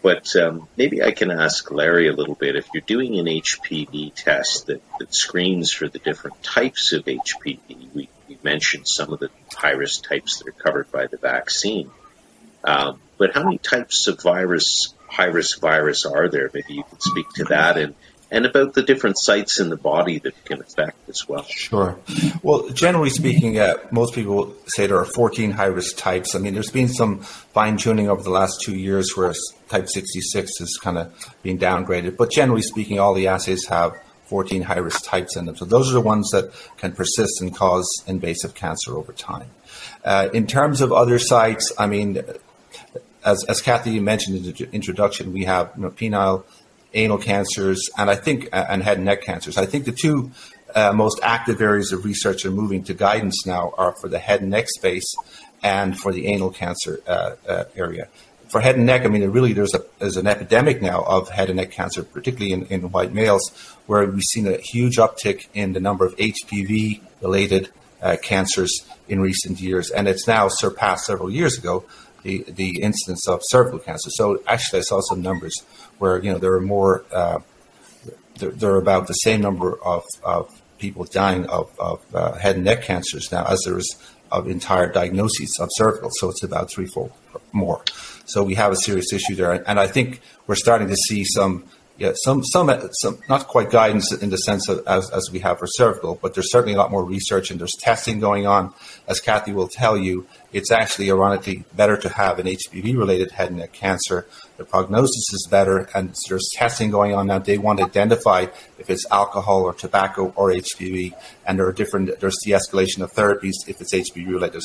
But 0.00 0.36
um, 0.36 0.68
maybe 0.76 1.02
I 1.02 1.10
can 1.10 1.32
ask 1.32 1.68
Larry 1.72 2.06
a 2.06 2.12
little 2.12 2.36
bit. 2.36 2.54
If 2.54 2.68
you're 2.72 2.82
doing 2.82 3.18
an 3.18 3.26
HPV 3.26 4.14
test 4.14 4.68
that, 4.68 4.80
that 5.00 5.12
screens 5.12 5.72
for 5.72 5.88
the 5.88 5.98
different 5.98 6.40
types 6.44 6.92
of 6.92 7.04
HPV, 7.04 7.58
we, 7.92 8.08
we 8.28 8.38
mentioned 8.44 8.86
some 8.86 9.12
of 9.12 9.18
the 9.18 9.30
virus 9.60 9.98
types 9.98 10.38
that 10.38 10.46
are 10.46 10.52
covered 10.52 10.92
by 10.92 11.08
the 11.08 11.16
vaccine. 11.16 11.90
Um, 12.62 13.00
but 13.18 13.34
how 13.34 13.44
many 13.44 13.58
types 13.58 14.06
of 14.06 14.22
virus, 14.22 14.94
high 15.08 15.26
risk 15.26 15.60
virus 15.60 16.06
are 16.06 16.28
there? 16.28 16.50
Maybe 16.52 16.74
you 16.74 16.84
could 16.84 17.02
speak 17.02 17.26
to 17.36 17.44
that. 17.44 17.76
And 17.76 17.94
and 18.30 18.44
about 18.44 18.74
the 18.74 18.82
different 18.82 19.16
sites 19.18 19.58
in 19.58 19.70
the 19.70 19.76
body 19.76 20.18
that 20.18 20.44
can 20.44 20.60
affect 20.60 21.08
as 21.08 21.26
well. 21.26 21.44
Sure. 21.44 21.98
Well, 22.42 22.68
generally 22.70 23.10
speaking, 23.10 23.58
uh, 23.58 23.76
most 23.90 24.14
people 24.14 24.54
say 24.66 24.86
there 24.86 24.98
are 24.98 25.06
14 25.06 25.52
high 25.52 25.66
risk 25.66 25.96
types. 25.96 26.34
I 26.34 26.38
mean, 26.38 26.52
there's 26.54 26.70
been 26.70 26.88
some 26.88 27.20
fine 27.20 27.78
tuning 27.78 28.08
over 28.10 28.22
the 28.22 28.30
last 28.30 28.60
two 28.60 28.76
years 28.76 29.16
where 29.16 29.32
type 29.68 29.88
66 29.88 30.60
is 30.60 30.78
kind 30.82 30.98
of 30.98 31.34
being 31.42 31.58
downgraded. 31.58 32.16
But 32.16 32.30
generally 32.30 32.62
speaking, 32.62 32.98
all 32.98 33.14
the 33.14 33.28
assays 33.28 33.66
have 33.68 33.94
14 34.26 34.62
high 34.62 34.78
risk 34.78 35.04
types 35.04 35.36
in 35.36 35.46
them. 35.46 35.56
So 35.56 35.64
those 35.64 35.90
are 35.90 35.94
the 35.94 36.02
ones 36.02 36.30
that 36.32 36.52
can 36.76 36.92
persist 36.92 37.40
and 37.40 37.56
cause 37.56 37.88
invasive 38.06 38.54
cancer 38.54 38.96
over 38.98 39.12
time. 39.14 39.50
Uh, 40.04 40.28
in 40.34 40.46
terms 40.46 40.82
of 40.82 40.92
other 40.92 41.18
sites, 41.18 41.72
I 41.78 41.86
mean, 41.86 42.22
as, 43.28 43.44
as 43.44 43.60
Kathy 43.60 44.00
mentioned 44.00 44.36
in 44.36 44.42
the 44.42 44.68
introduction, 44.72 45.32
we 45.32 45.44
have 45.44 45.72
you 45.76 45.82
know, 45.82 45.90
penile 45.90 46.44
anal 46.94 47.18
cancers, 47.18 47.88
and 47.98 48.08
I 48.08 48.14
think 48.14 48.48
and 48.52 48.82
head 48.82 48.96
and 48.96 49.06
neck 49.06 49.22
cancers. 49.22 49.58
I 49.58 49.66
think 49.66 49.84
the 49.84 49.92
two 49.92 50.30
uh, 50.74 50.92
most 50.92 51.20
active 51.22 51.60
areas 51.60 51.92
of 51.92 52.04
research 52.04 52.46
are 52.46 52.50
moving 52.50 52.82
to 52.84 52.94
guidance 52.94 53.46
now 53.46 53.72
are 53.76 53.94
for 54.00 54.08
the 54.08 54.18
head 54.18 54.40
and 54.40 54.50
neck 54.50 54.66
space 54.68 55.14
and 55.62 55.98
for 55.98 56.12
the 56.12 56.26
anal 56.28 56.50
cancer 56.50 57.00
uh, 57.06 57.32
uh, 57.46 57.64
area. 57.76 58.08
For 58.50 58.60
head 58.60 58.76
and 58.76 58.86
neck, 58.86 59.04
I 59.04 59.08
mean, 59.08 59.28
really 59.30 59.52
there's 59.52 59.74
a 59.74 59.84
there's 59.98 60.16
an 60.16 60.26
epidemic 60.26 60.80
now 60.80 61.02
of 61.02 61.28
head 61.28 61.50
and 61.50 61.58
neck 61.58 61.70
cancer, 61.70 62.02
particularly 62.02 62.52
in, 62.52 62.64
in 62.66 62.90
white 62.90 63.12
males, 63.12 63.50
where 63.86 64.06
we've 64.06 64.22
seen 64.22 64.46
a 64.46 64.56
huge 64.56 64.96
uptick 64.96 65.48
in 65.52 65.74
the 65.74 65.80
number 65.80 66.06
of 66.06 66.16
HPV 66.16 67.02
related 67.20 67.68
uh, 68.00 68.16
cancers 68.22 68.86
in 69.08 69.20
recent 69.20 69.60
years, 69.60 69.90
and 69.90 70.08
it's 70.08 70.26
now 70.26 70.48
surpassed 70.48 71.04
several 71.04 71.30
years 71.30 71.58
ago 71.58 71.84
the 72.22 72.44
the 72.48 72.80
incidence 72.82 73.26
of 73.28 73.40
cervical 73.44 73.78
cancer. 73.78 74.10
So 74.10 74.42
actually, 74.46 74.80
I 74.80 74.82
saw 74.82 75.00
some 75.00 75.22
numbers 75.22 75.54
where 75.98 76.22
you 76.22 76.32
know 76.32 76.38
there 76.38 76.52
are 76.52 76.60
more. 76.60 77.04
Uh, 77.12 77.40
there, 78.38 78.70
are 78.70 78.78
about 78.78 79.08
the 79.08 79.14
same 79.14 79.40
number 79.40 79.82
of, 79.82 80.04
of 80.22 80.62
people 80.78 81.04
dying 81.04 81.44
of, 81.46 81.76
of 81.80 82.00
uh, 82.14 82.34
head 82.34 82.54
and 82.54 82.64
neck 82.64 82.82
cancers 82.82 83.32
now 83.32 83.44
as 83.46 83.60
there 83.64 83.76
is 83.76 83.96
of 84.30 84.48
entire 84.48 84.92
diagnoses 84.92 85.56
of 85.60 85.68
cervical. 85.72 86.10
So 86.12 86.30
it's 86.30 86.42
about 86.42 86.70
threefold 86.70 87.12
more. 87.52 87.82
So 88.26 88.42
we 88.42 88.54
have 88.54 88.72
a 88.72 88.76
serious 88.76 89.12
issue 89.12 89.34
there, 89.34 89.52
and 89.52 89.80
I 89.80 89.86
think 89.86 90.20
we're 90.46 90.54
starting 90.54 90.88
to 90.88 90.96
see 90.96 91.24
some 91.24 91.64
yeah, 91.98 92.12
some, 92.14 92.44
some, 92.44 92.70
some, 92.92 93.18
not 93.28 93.48
quite 93.48 93.70
guidance 93.70 94.12
in 94.12 94.30
the 94.30 94.36
sense 94.36 94.68
of 94.68 94.86
as, 94.86 95.10
as 95.10 95.30
we 95.32 95.40
have 95.40 95.58
for 95.58 95.66
cervical, 95.66 96.14
but 96.14 96.32
there's 96.32 96.52
certainly 96.52 96.74
a 96.74 96.76
lot 96.76 96.92
more 96.92 97.04
research 97.04 97.50
and 97.50 97.58
there's 97.58 97.74
testing 97.80 98.20
going 98.20 98.46
on. 98.46 98.72
As 99.08 99.18
Kathy 99.18 99.52
will 99.52 99.66
tell 99.66 99.98
you, 99.98 100.24
it's 100.52 100.70
actually 100.70 101.10
ironically 101.10 101.64
better 101.76 101.96
to 101.96 102.08
have 102.08 102.38
an 102.38 102.46
HPV 102.46 102.96
related 102.96 103.32
head 103.32 103.48
and 103.48 103.58
neck 103.58 103.72
cancer. 103.72 104.26
The 104.56 104.64
prognosis 104.64 105.32
is 105.32 105.46
better, 105.50 105.88
and 105.94 106.14
there's 106.28 106.48
testing 106.54 106.90
going 106.90 107.14
on 107.14 107.26
now. 107.26 107.38
They 107.38 107.58
want 107.58 107.80
to 107.80 107.84
identify 107.84 108.46
if 108.78 108.88
it's 108.90 109.06
alcohol 109.10 109.62
or 109.62 109.74
tobacco 109.74 110.32
or 110.36 110.50
HPV, 110.50 111.14
and 111.46 111.58
there 111.58 111.66
are 111.66 111.72
different. 111.72 112.18
There's 112.20 112.38
the 112.44 112.52
escalation 112.52 113.02
of 113.02 113.12
therapies 113.12 113.54
if 113.66 113.80
it's 113.80 113.94
HPV 113.94 114.28
related, 114.28 114.62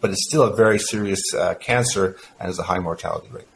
but 0.00 0.10
it's 0.10 0.24
still 0.24 0.42
a 0.42 0.56
very 0.56 0.78
serious 0.78 1.22
uh, 1.34 1.54
cancer 1.54 2.16
and 2.40 2.46
has 2.46 2.58
a 2.58 2.64
high 2.64 2.78
mortality 2.78 3.28
rate 3.30 3.46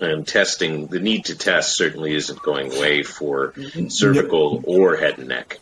and 0.00 0.26
testing, 0.26 0.86
the 0.86 1.00
need 1.00 1.26
to 1.26 1.36
test 1.36 1.76
certainly 1.76 2.14
isn't 2.14 2.40
going 2.42 2.72
away 2.74 3.02
for 3.02 3.54
cervical 3.88 4.62
or 4.66 4.96
head 4.96 5.18
and 5.18 5.28
neck. 5.28 5.58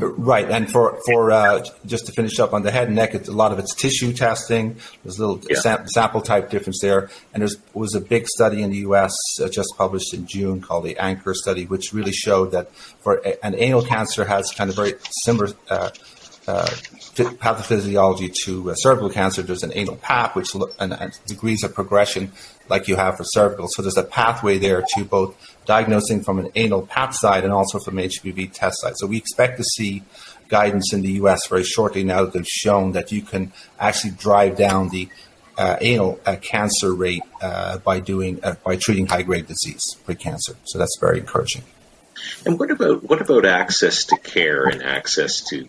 Right, 0.00 0.50
and 0.50 0.70
for 0.70 0.98
for 1.06 1.30
uh, 1.30 1.64
just 1.86 2.06
to 2.06 2.12
finish 2.12 2.38
up 2.38 2.52
on 2.54 2.62
the 2.62 2.70
head 2.70 2.86
and 2.86 2.96
neck, 2.96 3.14
it's, 3.14 3.28
a 3.28 3.32
lot 3.32 3.52
of 3.52 3.58
it's 3.58 3.74
tissue 3.74 4.12
testing. 4.12 4.76
There's 5.02 5.18
a 5.18 5.26
little 5.26 5.40
yeah. 5.48 5.60
sam- 5.60 5.88
sample 5.88 6.22
type 6.22 6.50
difference 6.50 6.80
there, 6.80 7.10
and 7.34 7.42
there 7.42 7.48
was 7.74 7.94
a 7.94 8.00
big 8.00 8.26
study 8.26 8.62
in 8.62 8.70
the 8.70 8.78
U.S. 8.78 9.12
Uh, 9.40 9.48
just 9.48 9.74
published 9.76 10.14
in 10.14 10.26
June 10.26 10.60
called 10.60 10.84
the 10.84 10.96
Anchor 10.98 11.34
study, 11.34 11.66
which 11.66 11.92
really 11.92 12.12
showed 12.12 12.52
that 12.52 12.74
for 12.74 13.20
a, 13.24 13.44
an 13.44 13.54
anal 13.56 13.82
cancer 13.82 14.24
has 14.24 14.50
kind 14.52 14.70
of 14.70 14.76
very 14.76 14.94
similar 15.24 15.48
uh, 15.68 15.90
uh, 16.48 16.66
pathophysiology 17.14 18.32
to 18.44 18.70
uh, 18.70 18.74
cervical 18.74 19.10
cancer. 19.10 19.42
There's 19.42 19.62
an 19.62 19.72
anal 19.74 19.96
path, 19.96 20.34
which 20.34 20.54
look, 20.54 20.74
and, 20.80 20.92
and, 20.92 21.12
degrees 21.26 21.62
of 21.62 21.74
progression 21.74 22.32
like 22.68 22.88
you 22.88 22.96
have 22.96 23.16
for 23.16 23.24
cervical. 23.24 23.68
So 23.68 23.82
there's 23.82 23.96
a 23.96 24.04
pathway 24.04 24.58
there 24.58 24.82
to 24.96 25.04
both 25.04 25.36
diagnosing 25.70 26.20
from 26.20 26.40
an 26.40 26.48
anal 26.56 26.84
pap 26.84 27.14
side 27.14 27.44
and 27.44 27.52
also 27.52 27.78
from 27.78 27.94
HPV 27.94 28.52
test 28.52 28.80
side. 28.80 28.94
So 28.96 29.06
we 29.06 29.16
expect 29.16 29.56
to 29.58 29.64
see 29.76 30.02
guidance 30.48 30.92
in 30.92 31.02
the 31.02 31.12
U.S. 31.22 31.46
very 31.46 31.62
shortly 31.62 32.02
now 32.02 32.24
that 32.24 32.32
they've 32.32 32.44
shown 32.64 32.90
that 32.92 33.12
you 33.12 33.22
can 33.22 33.52
actually 33.78 34.10
drive 34.10 34.56
down 34.56 34.88
the 34.88 35.08
uh, 35.56 35.76
anal 35.80 36.18
uh, 36.26 36.34
cancer 36.42 36.92
rate 36.92 37.22
uh, 37.40 37.78
by 37.78 38.00
doing 38.00 38.40
uh, 38.42 38.56
by 38.64 38.74
treating 38.74 39.06
high 39.06 39.22
grade 39.22 39.46
disease, 39.46 39.84
pre-cancer. 40.04 40.56
So 40.64 40.76
that's 40.80 40.96
very 41.00 41.20
encouraging. 41.20 41.62
And 42.44 42.58
what 42.58 42.72
about 42.72 43.04
what 43.04 43.20
about 43.20 43.44
access 43.46 44.06
to 44.06 44.16
care 44.16 44.64
and 44.64 44.82
access 44.82 45.44
to 45.50 45.68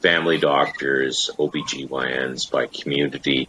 family 0.00 0.38
doctors, 0.38 1.30
OBGYNs, 1.38 2.50
by 2.50 2.66
community. 2.66 3.48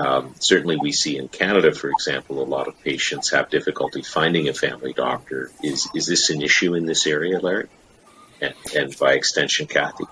Um, 0.00 0.34
certainly, 0.40 0.76
we 0.76 0.92
see 0.92 1.18
in 1.18 1.28
Canada, 1.28 1.74
for 1.74 1.90
example, 1.90 2.42
a 2.42 2.44
lot 2.44 2.68
of 2.68 2.80
patients 2.82 3.30
have 3.32 3.50
difficulty 3.50 4.02
finding 4.02 4.48
a 4.48 4.54
family 4.54 4.92
doctor. 4.92 5.50
Is 5.62 5.88
is 5.94 6.06
this 6.06 6.30
an 6.30 6.40
issue 6.40 6.74
in 6.74 6.86
this 6.86 7.06
area, 7.06 7.38
Larry? 7.38 7.68
And, 8.40 8.54
and 8.74 8.98
by 8.98 9.12
extension, 9.12 9.66
Kathy? 9.66 10.04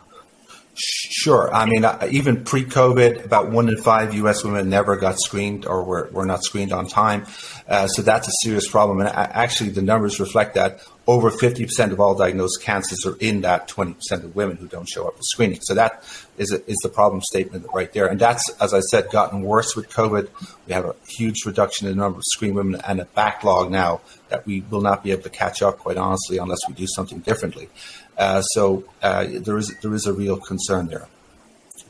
Sure. 0.75 1.53
I 1.53 1.65
mean, 1.67 1.85
uh, 1.85 2.07
even 2.11 2.45
pre 2.45 2.65
COVID, 2.65 3.25
about 3.25 3.51
one 3.51 3.69
in 3.69 3.79
five 3.79 4.15
U.S. 4.15 4.45
women 4.45 4.69
never 4.69 4.97
got 4.97 5.19
screened 5.19 5.67
or 5.67 5.83
were, 5.83 6.09
were 6.13 6.27
not 6.27 6.45
screened 6.45 6.73
on 6.73 6.87
time. 6.87 7.27
Uh, 7.67 7.87
so 7.89 8.03
that's 8.03 8.29
a 8.29 8.33
serious 8.43 8.69
problem. 8.69 9.01
And 9.01 9.09
actually, 9.09 9.71
the 9.71 9.83
numbers 9.83 10.21
reflect 10.21 10.55
that 10.55 10.81
over 11.09 11.31
50% 11.31 11.91
of 11.91 12.01
all 12.01 12.15
diagnosed 12.15 12.61
cancers 12.61 13.07
are 13.07 13.17
in 13.19 13.41
that 13.41 13.67
20% 13.67 13.97
of 14.13 14.37
women 14.37 14.59
who 14.59 14.69
don't 14.69 14.87
show 14.87 15.09
up 15.09 15.17
for 15.17 15.23
screening. 15.23 15.59
So 15.63 15.75
that 15.75 16.05
is, 16.37 16.53
a, 16.53 16.63
is 16.71 16.77
the 16.83 16.91
problem 16.91 17.23
statement 17.23 17.67
right 17.73 17.91
there. 17.95 18.07
And 18.09 18.21
that's, 18.21 18.47
as 18.61 18.75
I 18.75 18.81
said, 18.81 19.09
gotten 19.11 19.41
worse 19.41 19.75
with 19.75 19.89
COVID. 19.89 20.29
We 20.67 20.75
have 20.75 20.85
a 20.85 20.95
huge 21.09 21.47
reduction 21.47 21.89
in 21.89 21.97
the 21.97 22.03
number 22.03 22.19
of 22.19 22.25
screened 22.27 22.57
women 22.57 22.83
and 22.87 23.01
a 23.01 23.07
backlog 23.07 23.71
now 23.71 24.03
that 24.29 24.45
we 24.45 24.61
will 24.61 24.83
not 24.83 25.03
be 25.03 25.11
able 25.13 25.23
to 25.23 25.31
catch 25.31 25.63
up, 25.63 25.79
quite 25.79 25.97
honestly, 25.97 26.37
unless 26.37 26.59
we 26.69 26.75
do 26.75 26.87
something 26.87 27.21
differently. 27.21 27.71
Uh, 28.19 28.43
so 28.43 28.85
uh, 29.01 29.25
there 29.31 29.57
is 29.57 29.75
there 29.81 29.95
is 29.95 30.05
a 30.05 30.13
real 30.13 30.37
concern 30.37 30.89
there. 30.89 31.09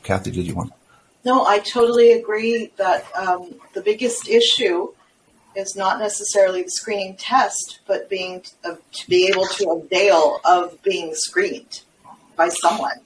Kathy, 0.01 0.31
did 0.31 0.45
you 0.45 0.55
want? 0.55 0.71
No, 1.25 1.45
I 1.45 1.59
totally 1.59 2.13
agree 2.13 2.71
that 2.77 3.05
um, 3.17 3.55
the 3.73 3.81
biggest 3.81 4.29
issue 4.29 4.93
is 5.55 5.75
not 5.75 5.99
necessarily 5.99 6.63
the 6.63 6.69
screening 6.69 7.15
test, 7.17 7.79
but 7.87 8.09
being 8.09 8.43
uh, 8.63 8.75
to 8.91 9.09
be 9.09 9.27
able 9.27 9.45
to 9.45 9.69
avail 9.69 10.39
of 10.45 10.81
being 10.83 11.13
screened 11.13 11.81
by 12.35 12.49
someone, 12.49 12.99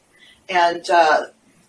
and 0.49 0.89
uh, 0.89 1.25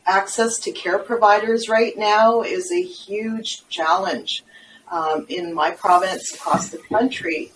access 0.07 0.59
to 0.59 0.73
care 0.73 0.99
providers 0.99 1.69
right 1.69 1.97
now 1.97 2.43
is 2.43 2.71
a 2.71 2.83
huge 2.83 3.67
challenge 3.69 4.45
um, 4.91 5.25
in 5.29 5.55
my 5.55 5.71
province 5.71 6.35
across 6.35 6.69
the 6.69 6.79
country 6.79 7.51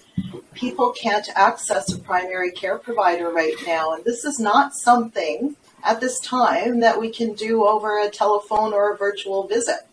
people 0.59 0.91
can't 0.91 1.29
access 1.37 1.93
a 1.93 1.99
primary 1.99 2.51
care 2.51 2.79
provider 2.79 3.31
right 3.31 3.55
now. 3.67 3.95
And 3.95 4.05
this 4.05 4.25
is 4.25 4.39
not 4.41 4.75
something 4.75 5.57
at 5.85 6.01
this 6.01 6.19
time 6.21 6.81
that 6.81 7.01
we 7.01 7.11
can 7.11 7.35
do 7.35 7.65
over 7.65 8.01
a 8.01 8.11
telephone 8.11 8.73
or 8.73 8.93
a 8.93 8.97
virtual 8.97 9.47
visit. 9.47 9.87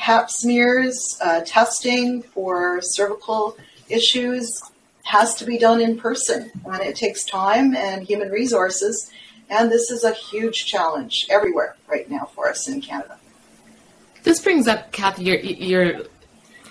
Pap 0.00 0.30
smears, 0.30 1.18
uh, 1.20 1.42
testing 1.44 2.22
for 2.22 2.80
cervical 2.82 3.56
issues 3.88 4.60
has 5.04 5.34
to 5.36 5.44
be 5.44 5.58
done 5.58 5.80
in 5.80 5.98
person, 5.98 6.50
and 6.64 6.82
it 6.82 6.96
takes 6.96 7.24
time 7.24 7.76
and 7.76 8.02
human 8.02 8.30
resources. 8.30 9.10
And 9.48 9.70
this 9.70 9.90
is 9.90 10.04
a 10.04 10.12
huge 10.12 10.64
challenge 10.66 11.26
everywhere 11.28 11.76
right 11.88 12.08
now 12.10 12.30
for 12.34 12.48
us 12.48 12.68
in 12.68 12.80
Canada. 12.80 13.18
This 14.22 14.40
brings 14.40 14.66
up, 14.66 14.92
Kathy, 14.92 15.24
your, 15.24 15.38
your 15.38 16.02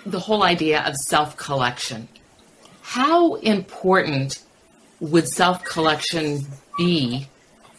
the 0.06 0.20
whole 0.20 0.42
idea 0.42 0.82
of 0.82 0.94
self 0.96 1.36
collection 1.36 2.08
how 2.90 3.34
important 3.36 4.42
would 4.98 5.28
self 5.28 5.64
collection 5.64 6.44
be 6.76 7.28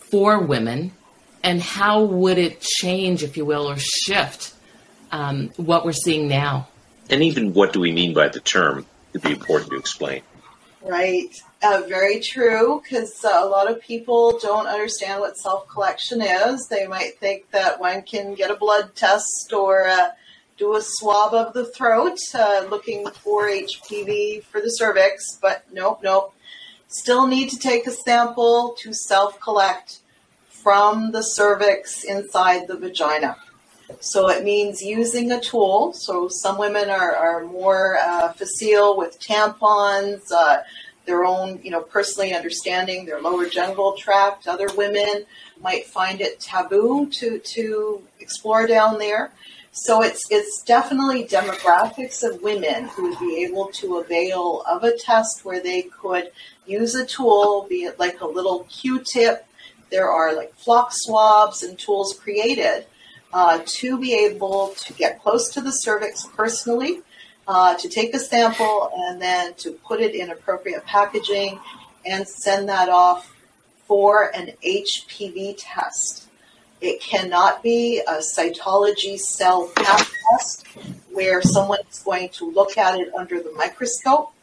for 0.10 0.40
women, 0.40 0.94
and 1.44 1.62
how 1.62 2.02
would 2.04 2.38
it 2.38 2.62
change, 2.62 3.22
if 3.22 3.36
you 3.36 3.44
will, 3.44 3.70
or 3.70 3.76
shift 3.78 4.51
um, 5.12 5.50
what 5.58 5.86
we're 5.86 5.94
seeing 5.94 6.28
now? 6.28 6.68
And 7.10 7.24
even 7.24 7.54
what 7.54 7.74
do 7.74 7.80
we 7.80 7.92
mean 7.92 8.14
by 8.14 8.30
the 8.30 8.40
term? 8.40 8.86
It'd 9.14 9.24
be 9.24 9.32
important 9.32 9.72
to 9.72 9.78
explain. 9.78 10.22
Right. 10.84 11.30
Uh, 11.62 11.84
very 11.88 12.20
true, 12.20 12.82
because 12.82 13.24
uh, 13.24 13.40
a 13.44 13.46
lot 13.46 13.70
of 13.70 13.80
people 13.82 14.40
don't 14.40 14.66
understand 14.66 15.20
what 15.20 15.38
self 15.38 15.68
collection 15.68 16.22
is. 16.22 16.68
They 16.70 16.88
might 16.88 17.20
think 17.20 17.52
that 17.52 17.80
one 17.80 18.02
can 18.02 18.34
get 18.34 18.50
a 18.50 18.56
blood 18.56 18.96
test 18.96 19.54
or 19.54 19.88
uh, 19.88 20.10
do 20.58 20.76
a 20.76 20.82
swab 20.82 21.34
of 21.34 21.54
the 21.54 21.66
throat, 21.66 22.18
uh, 22.34 22.66
looking 22.70 23.08
for 23.08 23.48
HPV 23.48 24.44
for 24.44 24.60
the 24.60 24.70
cervix, 24.70 25.38
but 25.40 25.64
nope, 25.72 26.00
nope. 26.04 26.34
Still 26.88 27.28
need 27.28 27.50
to 27.50 27.58
take 27.58 27.86
a 27.86 27.92
sample 27.92 28.76
to 28.80 28.94
self 28.94 29.40
collect 29.40 30.00
from 30.50 31.12
the 31.12 31.22
cervix 31.22 32.04
inside 32.04 32.68
the 32.68 32.78
vagina. 32.78 33.38
So 34.00 34.30
it 34.30 34.44
means 34.44 34.82
using 34.82 35.32
a 35.32 35.40
tool. 35.40 35.94
So 35.94 36.28
some 36.28 36.58
women 36.58 36.90
are, 36.90 37.16
are 37.16 37.46
more 37.46 37.98
uh, 37.98 38.34
facile 38.34 38.98
with 38.98 39.20
tampons, 39.20 40.32
uh, 40.32 40.60
their 41.06 41.26
own, 41.26 41.60
you 41.64 41.72
know, 41.72 41.82
personally 41.82 42.34
understanding 42.34 43.06
their 43.06 43.22
lower 43.22 43.48
genital 43.48 43.94
tract. 43.94 44.48
Other 44.48 44.70
women 44.76 45.26
might 45.62 45.86
find 45.86 46.22
it 46.22 46.40
taboo 46.40 47.08
to, 47.08 47.40
to 47.40 48.02
explore 48.20 48.68
down 48.68 48.98
there. 49.00 49.32
So 49.74 50.02
it's 50.02 50.30
it's 50.30 50.64
definitely 50.64 51.24
demographics 51.24 52.24
of 52.24 52.42
women 52.42 52.90
who 52.90 53.10
would 53.10 53.20
be 53.20 53.46
able 53.46 53.68
to 53.68 54.00
avail 54.00 54.64
of 54.68 54.84
a 54.84 54.98
test 54.98 55.46
where 55.46 55.62
they 55.62 55.84
could 55.84 56.32
use 56.68 56.94
a 56.94 57.06
tool, 57.06 57.66
be 57.70 57.84
it 57.84 57.98
like 57.98 58.20
a 58.20 58.28
little 58.28 58.66
Q-tip. 58.66 59.46
There 59.90 60.10
are 60.10 60.36
like 60.36 60.54
flock 60.56 60.90
swabs 60.92 61.64
and 61.64 61.80
tools 61.80 62.14
created 62.14 62.86
uh, 63.34 63.60
to 63.66 63.98
be 64.00 64.14
able 64.14 64.74
to 64.78 64.94
get 64.94 65.22
close 65.22 65.50
to 65.54 65.62
the 65.62 65.72
cervix 65.72 66.26
personally, 66.36 67.02
uh, 67.48 67.76
to 67.76 67.90
take 67.90 68.14
a 68.14 68.20
sample 68.20 68.92
and 68.96 69.22
then 69.22 69.54
to 69.56 69.72
put 69.72 70.00
it 70.00 70.16
in 70.16 70.30
appropriate 70.30 70.86
packaging 70.86 71.60
and 72.06 72.28
send 72.28 72.70
that 72.70 72.90
off 72.90 73.34
for 73.88 74.34
an 74.36 74.52
HPV 74.66 75.56
test. 75.58 76.28
It 76.80 77.00
cannot 77.02 77.62
be 77.62 78.00
a 78.00 78.20
cytology 78.20 79.20
cell 79.20 79.72
pap 79.76 80.08
test 80.32 80.66
where 81.12 81.42
someone 81.42 81.80
is 81.92 82.00
going 82.00 82.30
to 82.30 82.50
look 82.50 82.78
at 82.78 83.00
it 83.00 83.14
under 83.14 83.42
the 83.42 83.52
microscope. 83.52 84.34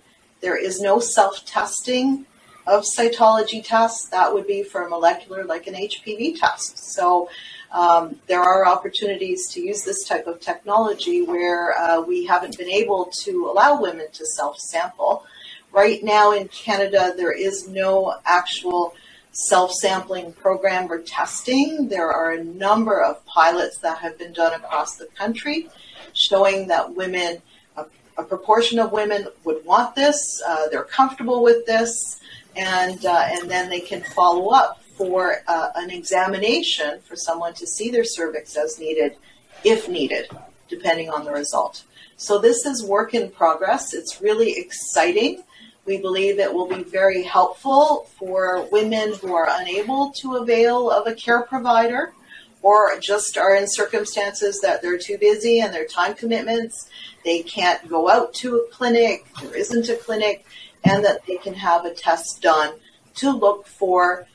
There 0.40 0.56
is 0.56 0.80
no 0.80 1.00
self 1.00 1.44
testing 1.44 2.26
of 2.68 2.84
cytology 2.84 3.64
tests. 3.64 4.08
That 4.08 4.32
would 4.32 4.46
be 4.46 4.62
for 4.62 4.88
molecular, 4.88 5.44
like 5.44 5.66
an 5.66 5.74
HPV 5.74 6.38
test. 6.38 6.78
So 6.92 7.28
um, 7.72 8.16
there 8.26 8.42
are 8.42 8.66
opportunities 8.66 9.48
to 9.52 9.60
use 9.60 9.82
this 9.82 10.04
type 10.04 10.26
of 10.26 10.40
technology 10.40 11.22
where 11.22 11.78
uh, 11.78 12.00
we 12.00 12.26
haven't 12.26 12.56
been 12.56 12.70
able 12.70 13.10
to 13.24 13.50
allow 13.50 13.80
women 13.80 14.06
to 14.12 14.26
self 14.26 14.58
sample. 14.58 15.24
Right 15.72 16.02
now 16.02 16.32
in 16.32 16.48
Canada, 16.48 17.12
there 17.16 17.32
is 17.32 17.68
no 17.68 18.14
actual 18.24 18.94
self-sampling 19.32 20.32
program 20.32 20.90
or 20.90 21.00
testing. 21.00 21.88
There 21.88 22.10
are 22.10 22.32
a 22.32 22.42
number 22.42 23.00
of 23.02 23.24
pilots 23.24 23.78
that 23.78 23.98
have 23.98 24.18
been 24.18 24.32
done 24.32 24.52
across 24.54 24.96
the 24.96 25.06
country 25.16 25.68
showing 26.12 26.66
that 26.68 26.94
women, 26.96 27.40
a, 27.76 27.84
a 28.16 28.24
proportion 28.24 28.80
of 28.80 28.90
women 28.90 29.28
would 29.44 29.64
want 29.64 29.94
this, 29.94 30.42
uh, 30.46 30.68
they're 30.68 30.82
comfortable 30.82 31.42
with 31.42 31.64
this, 31.66 32.20
and, 32.58 33.06
uh, 33.06 33.28
and 33.30 33.48
then 33.48 33.70
they 33.70 33.80
can 33.80 34.02
follow 34.02 34.48
up 34.48 34.82
for 34.96 35.36
uh, 35.46 35.70
an 35.76 35.90
examination 35.90 37.00
for 37.00 37.14
someone 37.14 37.54
to 37.54 37.66
see 37.66 37.88
their 37.90 38.04
cervix 38.04 38.56
as 38.56 38.78
needed, 38.80 39.16
if 39.64 39.88
needed, 39.88 40.28
depending 40.68 41.08
on 41.08 41.24
the 41.24 41.30
result. 41.30 41.84
So 42.16 42.38
this 42.38 42.66
is 42.66 42.84
work 42.84 43.14
in 43.14 43.30
progress. 43.30 43.94
It's 43.94 44.20
really 44.20 44.58
exciting. 44.58 45.44
We 45.86 45.98
believe 45.98 46.40
it 46.40 46.52
will 46.52 46.66
be 46.66 46.82
very 46.82 47.22
helpful 47.22 48.08
for 48.18 48.68
women 48.72 49.14
who 49.14 49.34
are 49.34 49.46
unable 49.48 50.12
to 50.20 50.36
avail 50.36 50.90
of 50.90 51.06
a 51.06 51.14
care 51.14 51.42
provider 51.42 52.12
or 52.60 52.98
just 52.98 53.38
are 53.38 53.54
in 53.54 53.66
circumstances 53.68 54.60
that 54.60 54.82
they're 54.82 54.98
too 54.98 55.16
busy 55.16 55.60
and 55.60 55.72
their 55.72 55.86
time 55.86 56.12
commitments, 56.14 56.90
they 57.24 57.40
can't 57.42 57.88
go 57.88 58.10
out 58.10 58.34
to 58.34 58.56
a 58.56 58.68
clinic, 58.72 59.24
there 59.40 59.56
isn't 59.56 59.88
a 59.88 59.94
clinic, 59.94 60.44
and 60.84 61.04
that 61.04 61.26
they 61.26 61.36
can 61.36 61.54
have 61.54 61.84
a 61.84 61.92
test 61.92 62.42
done 62.42 62.72
to 63.16 63.30
look 63.30 63.66
for 63.66 64.26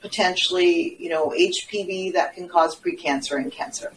potentially, 0.00 0.96
you 0.98 1.08
know, 1.08 1.30
HPV 1.30 2.14
that 2.14 2.34
can 2.34 2.48
cause 2.48 2.78
precancer 2.78 3.36
and 3.36 3.50
cancer. 3.50 3.92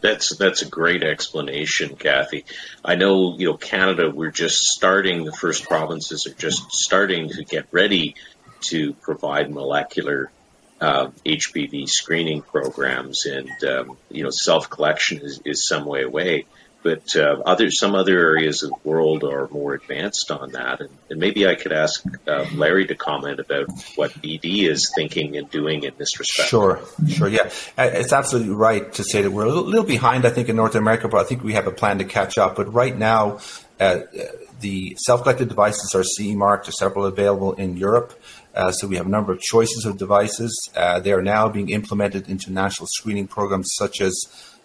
That's 0.00 0.36
that's 0.36 0.62
a 0.62 0.68
great 0.68 1.02
explanation, 1.02 1.96
Kathy. 1.96 2.44
I 2.84 2.94
know 2.94 3.36
you 3.36 3.48
know 3.48 3.56
Canada. 3.56 4.08
We're 4.08 4.30
just 4.30 4.58
starting. 4.58 5.24
The 5.24 5.32
first 5.32 5.64
provinces 5.64 6.26
are 6.28 6.34
just 6.34 6.70
starting 6.70 7.30
to 7.30 7.44
get 7.44 7.66
ready 7.72 8.14
to 8.68 8.92
provide 8.92 9.50
molecular 9.50 10.30
uh, 10.80 11.08
HPV 11.26 11.88
screening 11.88 12.42
programs, 12.42 13.26
and 13.26 13.50
um, 13.64 13.96
you 14.08 14.22
know 14.22 14.30
self 14.30 14.70
collection 14.70 15.20
is, 15.20 15.40
is 15.44 15.66
some 15.66 15.84
way 15.84 16.04
away 16.04 16.46
but 16.88 17.16
uh, 17.16 17.42
other 17.44 17.70
some 17.70 17.94
other 17.94 18.18
areas 18.18 18.62
of 18.62 18.70
the 18.70 18.88
world 18.88 19.22
are 19.22 19.46
more 19.48 19.74
advanced 19.74 20.30
on 20.30 20.52
that. 20.52 20.80
And, 20.80 20.88
and 21.10 21.20
maybe 21.20 21.46
I 21.46 21.54
could 21.54 21.72
ask 21.72 22.02
uh, 22.26 22.46
Larry 22.54 22.86
to 22.86 22.94
comment 22.94 23.40
about 23.40 23.66
what 23.96 24.12
BD 24.12 24.66
is 24.66 24.90
thinking 24.94 25.36
and 25.36 25.50
doing 25.50 25.82
in 25.82 25.92
this 25.98 26.18
respect. 26.18 26.48
Sure, 26.48 26.80
sure, 27.08 27.28
yeah, 27.28 27.50
uh, 27.76 27.90
it's 27.92 28.14
absolutely 28.14 28.54
right 28.54 28.90
to 28.94 29.04
say 29.04 29.20
that 29.20 29.30
we're 29.30 29.44
a 29.44 29.52
little, 29.52 29.84
behind. 29.84 30.24
I 30.24 30.30
think 30.30 30.48
in 30.48 30.56
North 30.56 30.74
America, 30.74 31.08
but 31.08 31.20
I 31.20 31.24
think 31.24 31.44
we 31.44 31.52
have 31.52 31.66
a 31.66 31.70
plan 31.70 31.98
to 31.98 32.04
catch 32.04 32.38
up. 32.38 32.56
But 32.56 32.72
right 32.72 32.96
now. 32.96 33.40
Uh, 33.80 34.00
the 34.60 34.96
self-collected 35.06 35.48
devices 35.48 35.94
are 35.94 36.02
CE 36.02 36.34
marked. 36.34 36.64
There 36.64 36.70
are 36.70 36.72
several 36.72 37.04
available 37.04 37.52
in 37.52 37.76
Europe. 37.76 38.20
Uh, 38.52 38.72
so 38.72 38.88
we 38.88 38.96
have 38.96 39.06
a 39.06 39.08
number 39.08 39.30
of 39.30 39.40
choices 39.40 39.84
of 39.84 39.98
devices. 39.98 40.68
Uh, 40.74 40.98
they 40.98 41.12
are 41.12 41.22
now 41.22 41.48
being 41.48 41.68
implemented 41.68 42.28
into 42.28 42.52
national 42.52 42.88
screening 42.88 43.28
programs 43.28 43.70
such 43.76 44.00
as 44.00 44.20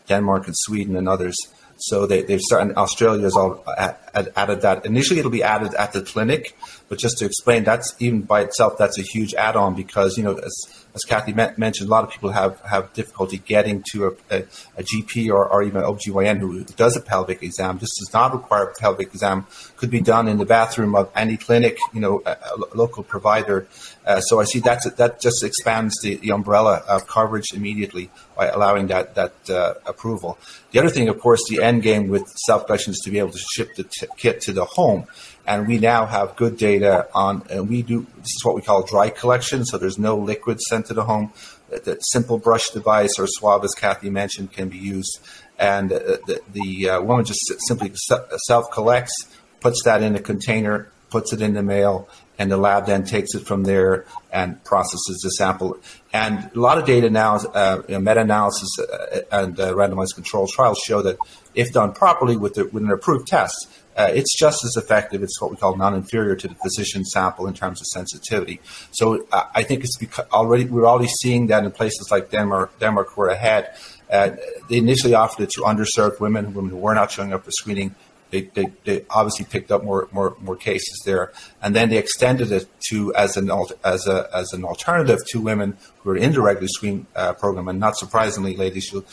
Denmark 0.07 0.47
and 0.47 0.55
Sweden 0.57 0.95
and 0.95 1.07
others. 1.07 1.35
So 1.85 2.05
they, 2.05 2.21
they've 2.21 2.39
started, 2.39 2.77
Australia's 2.77 3.35
all 3.35 3.61
added 3.67 4.61
that. 4.61 4.85
Initially, 4.85 5.19
it'll 5.19 5.29
be 5.29 5.43
added 5.43 5.73
at 5.73 5.91
the 5.91 6.01
clinic, 6.01 6.55
but 6.87 6.97
just 6.97 7.17
to 7.17 7.25
explain, 7.25 7.65
that's 7.65 7.93
even 7.99 8.21
by 8.21 8.39
itself, 8.39 8.77
that's 8.77 8.97
a 8.97 9.01
huge 9.01 9.33
add-on 9.33 9.75
because, 9.75 10.17
you 10.17 10.23
know, 10.23 10.35
as, 10.35 10.82
as 10.95 11.03
Kathy 11.03 11.33
mentioned, 11.33 11.89
a 11.89 11.91
lot 11.91 12.03
of 12.03 12.11
people 12.11 12.31
have, 12.31 12.59
have 12.61 12.93
difficulty 12.93 13.39
getting 13.39 13.83
to 13.91 14.07
a, 14.07 14.11
a, 14.29 14.37
a 14.77 14.83
GP 14.83 15.29
or, 15.29 15.47
or 15.47 15.63
even 15.63 15.81
OBGYN 15.81 16.37
who 16.37 16.63
does 16.63 16.95
a 16.95 17.01
pelvic 17.01 17.41
exam. 17.41 17.79
This 17.79 17.89
does 17.99 18.11
not 18.13 18.31
require 18.31 18.65
a 18.65 18.73
pelvic 18.79 19.07
exam. 19.07 19.47
Could 19.77 19.89
be 19.89 20.01
done 20.01 20.27
in 20.27 20.37
the 20.37 20.45
bathroom 20.45 20.95
of 20.95 21.09
any 21.15 21.37
clinic, 21.37 21.79
you 21.93 21.99
know, 21.99 22.21
a, 22.25 22.31
a 22.31 22.75
local 22.75 23.01
provider. 23.01 23.67
Uh, 24.05 24.19
so 24.21 24.39
I 24.39 24.43
see 24.43 24.59
that's, 24.59 24.89
that 24.91 25.19
just 25.19 25.43
expands 25.43 25.95
the, 26.01 26.17
the 26.17 26.31
umbrella 26.31 26.83
of 26.87 27.07
coverage 27.07 27.53
immediately 27.55 28.11
by 28.37 28.47
allowing 28.47 28.87
that, 28.87 29.15
that 29.15 29.49
uh, 29.49 29.73
approval. 29.87 30.37
The 30.71 30.79
other 30.79 30.89
thing, 30.89 31.09
of 31.09 31.19
course, 31.19 31.41
the 31.49 31.63
end 31.63 31.81
game 31.81 32.07
with 32.07 32.27
self-collection 32.45 32.91
is 32.91 32.99
to 32.99 33.09
be 33.09 33.17
able 33.17 33.31
to 33.31 33.43
ship 33.55 33.75
the 33.75 33.83
t- 33.83 34.07
kit 34.17 34.41
to 34.41 34.53
the 34.53 34.65
home 34.65 35.07
and 35.45 35.67
we 35.67 35.77
now 35.77 36.05
have 36.05 36.35
good 36.35 36.57
data 36.57 37.07
on, 37.13 37.43
and 37.49 37.69
we 37.69 37.81
do, 37.81 38.05
this 38.17 38.35
is 38.35 38.41
what 38.45 38.55
we 38.55 38.61
call 38.61 38.83
dry 38.83 39.09
collection, 39.09 39.65
so 39.65 39.77
there's 39.77 39.99
no 39.99 40.17
liquid 40.17 40.61
sent 40.61 40.85
to 40.87 40.93
the 40.93 41.03
home. 41.03 41.33
The 41.69 41.99
simple 41.99 42.37
brush 42.37 42.69
device 42.69 43.17
or 43.17 43.27
swab, 43.27 43.63
as 43.63 43.73
Kathy 43.73 44.09
mentioned, 44.09 44.53
can 44.53 44.69
be 44.69 44.77
used. 44.77 45.19
And 45.57 45.89
the, 45.89 46.41
the 46.51 46.89
uh, 46.89 47.01
woman 47.01 47.25
just 47.25 47.41
simply 47.67 47.91
self 47.95 48.71
collects, 48.71 49.13
puts 49.59 49.83
that 49.83 50.01
in 50.01 50.15
a 50.15 50.19
container, 50.19 50.89
puts 51.09 51.33
it 51.33 51.41
in 51.41 51.53
the 51.53 51.63
mail, 51.63 52.07
and 52.37 52.51
the 52.51 52.57
lab 52.57 52.85
then 52.85 53.03
takes 53.03 53.35
it 53.35 53.45
from 53.45 53.63
there 53.63 54.05
and 54.31 54.63
processes 54.63 55.21
the 55.23 55.29
sample. 55.29 55.77
And 56.11 56.49
a 56.55 56.59
lot 56.59 56.77
of 56.77 56.85
data 56.85 57.09
now, 57.09 57.35
uh, 57.35 57.81
you 57.87 57.95
know, 57.95 57.99
meta-analysis 57.99 58.79
uh, 58.79 59.19
and 59.31 59.59
uh, 59.59 59.73
randomized 59.73 60.15
control 60.15 60.47
trials 60.47 60.79
show 60.85 61.01
that 61.03 61.17
if 61.53 61.71
done 61.71 61.93
properly 61.93 62.35
with, 62.37 62.55
the, 62.55 62.65
with 62.65 62.83
an 62.83 62.91
approved 62.91 63.27
test, 63.27 63.69
uh, 63.95 64.09
it's 64.11 64.35
just 64.37 64.65
as 64.65 64.75
effective. 64.75 65.21
It's 65.21 65.39
what 65.39 65.51
we 65.51 65.57
call 65.57 65.77
non-inferior 65.77 66.35
to 66.35 66.47
the 66.47 66.55
physician 66.55 67.05
sample 67.05 67.45
in 67.47 67.53
terms 67.53 67.79
of 67.79 67.85
sensitivity. 67.87 68.59
So 68.91 69.27
uh, 69.31 69.43
I 69.53 69.63
think 69.63 69.83
it's 69.83 69.97
already 70.31 70.65
we're 70.65 70.87
already 70.87 71.09
seeing 71.21 71.47
that 71.47 71.63
in 71.63 71.71
places 71.71 72.09
like 72.09 72.31
Denmark. 72.31 72.79
Denmark, 72.79 73.15
we're 73.15 73.29
ahead. 73.29 73.75
Uh, 74.11 74.31
they 74.69 74.77
initially 74.77 75.13
offered 75.13 75.43
it 75.43 75.49
to 75.51 75.61
underserved 75.61 76.19
women, 76.19 76.53
women 76.53 76.71
who 76.71 76.77
were 76.77 76.95
not 76.95 77.11
showing 77.11 77.33
up 77.33 77.43
for 77.43 77.51
screening. 77.51 77.93
They, 78.33 78.41
they, 78.41 78.71
they, 78.83 79.05
obviously 79.11 79.45
picked 79.45 79.71
up 79.71 79.83
more, 79.83 80.09
more, 80.11 80.35
more 80.41 80.55
cases 80.55 81.03
there, 81.05 81.31
and 81.61 81.75
then 81.75 81.89
they 81.89 81.99
extended 81.99 82.51
it 82.51 82.67
to 82.89 83.13
as 83.13 83.37
an 83.37 83.51
as 83.85 84.07
a 84.07 84.27
as 84.33 84.53
an 84.53 84.65
alternative 84.65 85.19
to 85.27 85.39
women 85.39 85.77
who 85.99 86.09
are 86.09 86.17
in 86.17 86.31
the 86.31 86.41
regular 86.41 86.67
screen 86.67 87.05
uh, 87.15 87.33
program. 87.33 87.67
And 87.67 87.79
not 87.79 87.95
surprisingly, 87.95 88.55
ladies, 88.55 88.91
you, 88.91 89.05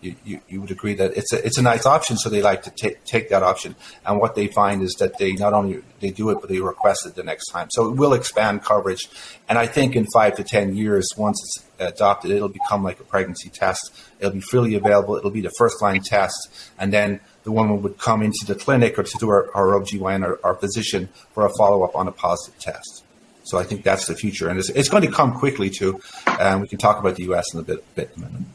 you, 0.00 0.40
you, 0.48 0.60
would 0.60 0.72
agree 0.72 0.94
that 0.94 1.16
it's 1.16 1.32
a 1.32 1.46
it's 1.46 1.56
a 1.56 1.62
nice 1.62 1.86
option, 1.86 2.16
so 2.16 2.28
they 2.28 2.42
like 2.42 2.64
to 2.64 2.70
take 2.70 3.04
take 3.04 3.28
that 3.28 3.44
option. 3.44 3.76
And 4.04 4.18
what 4.18 4.34
they 4.34 4.48
find 4.48 4.82
is 4.82 4.94
that 4.94 5.18
they 5.18 5.34
not 5.34 5.52
only 5.52 5.80
they 6.00 6.10
do 6.10 6.30
it, 6.30 6.38
but 6.40 6.50
they 6.50 6.58
request 6.58 7.06
it 7.06 7.14
the 7.14 7.22
next 7.22 7.50
time. 7.50 7.68
So 7.70 7.88
it 7.88 7.96
will 7.96 8.12
expand 8.12 8.64
coverage, 8.64 9.08
and 9.48 9.56
I 9.56 9.68
think 9.68 9.94
in 9.94 10.04
five 10.12 10.34
to 10.34 10.42
ten 10.42 10.74
years, 10.74 11.08
once 11.16 11.40
it's 11.44 11.64
adopted, 11.78 12.32
it'll 12.32 12.48
become 12.48 12.82
like 12.82 12.98
a 12.98 13.04
pregnancy 13.04 13.50
test. 13.50 13.94
It'll 14.18 14.32
be 14.32 14.40
freely 14.40 14.74
available. 14.74 15.14
It'll 15.14 15.30
be 15.30 15.42
the 15.42 15.54
first 15.58 15.80
line 15.80 16.02
test, 16.02 16.36
and 16.76 16.92
then 16.92 17.20
the 17.44 17.52
woman 17.52 17.82
would 17.82 17.98
come 17.98 18.22
into 18.22 18.44
the 18.46 18.54
clinic 18.54 18.98
or 18.98 19.04
to 19.04 19.28
our, 19.28 19.54
our 19.54 19.80
OBGYN 19.80 20.24
or 20.24 20.40
our 20.44 20.54
physician 20.54 21.08
for 21.32 21.46
a 21.46 21.50
follow 21.56 21.82
up 21.82 21.94
on 21.94 22.08
a 22.08 22.12
positive 22.12 22.58
test. 22.58 23.04
So 23.44 23.58
I 23.58 23.64
think 23.64 23.84
that's 23.84 24.06
the 24.06 24.14
future, 24.14 24.48
and 24.48 24.58
it's, 24.58 24.70
it's 24.70 24.88
going 24.88 25.02
to 25.02 25.10
come 25.10 25.34
quickly 25.34 25.68
too. 25.68 26.00
And 26.26 26.62
we 26.62 26.68
can 26.68 26.78
talk 26.78 26.98
about 26.98 27.16
the 27.16 27.24
U.S. 27.24 27.52
in 27.52 27.60
a 27.60 27.62
bit, 27.62 27.94
bit 27.94 28.10
in 28.16 28.22
a 28.22 28.26
minute. 28.26 28.46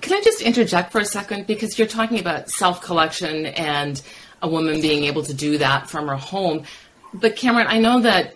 Can 0.00 0.12
I 0.12 0.20
just 0.20 0.42
interject 0.42 0.92
for 0.92 1.00
a 1.00 1.04
second 1.04 1.48
because 1.48 1.76
you're 1.76 1.88
talking 1.88 2.20
about 2.20 2.48
self 2.48 2.80
collection 2.80 3.46
and 3.46 4.00
a 4.42 4.48
woman 4.48 4.80
being 4.80 5.04
able 5.04 5.22
to 5.22 5.34
do 5.34 5.58
that 5.58 5.88
from 5.88 6.08
her 6.08 6.16
home. 6.16 6.64
But 7.14 7.36
Cameron, 7.36 7.66
I 7.68 7.78
know 7.78 8.00
that 8.00 8.34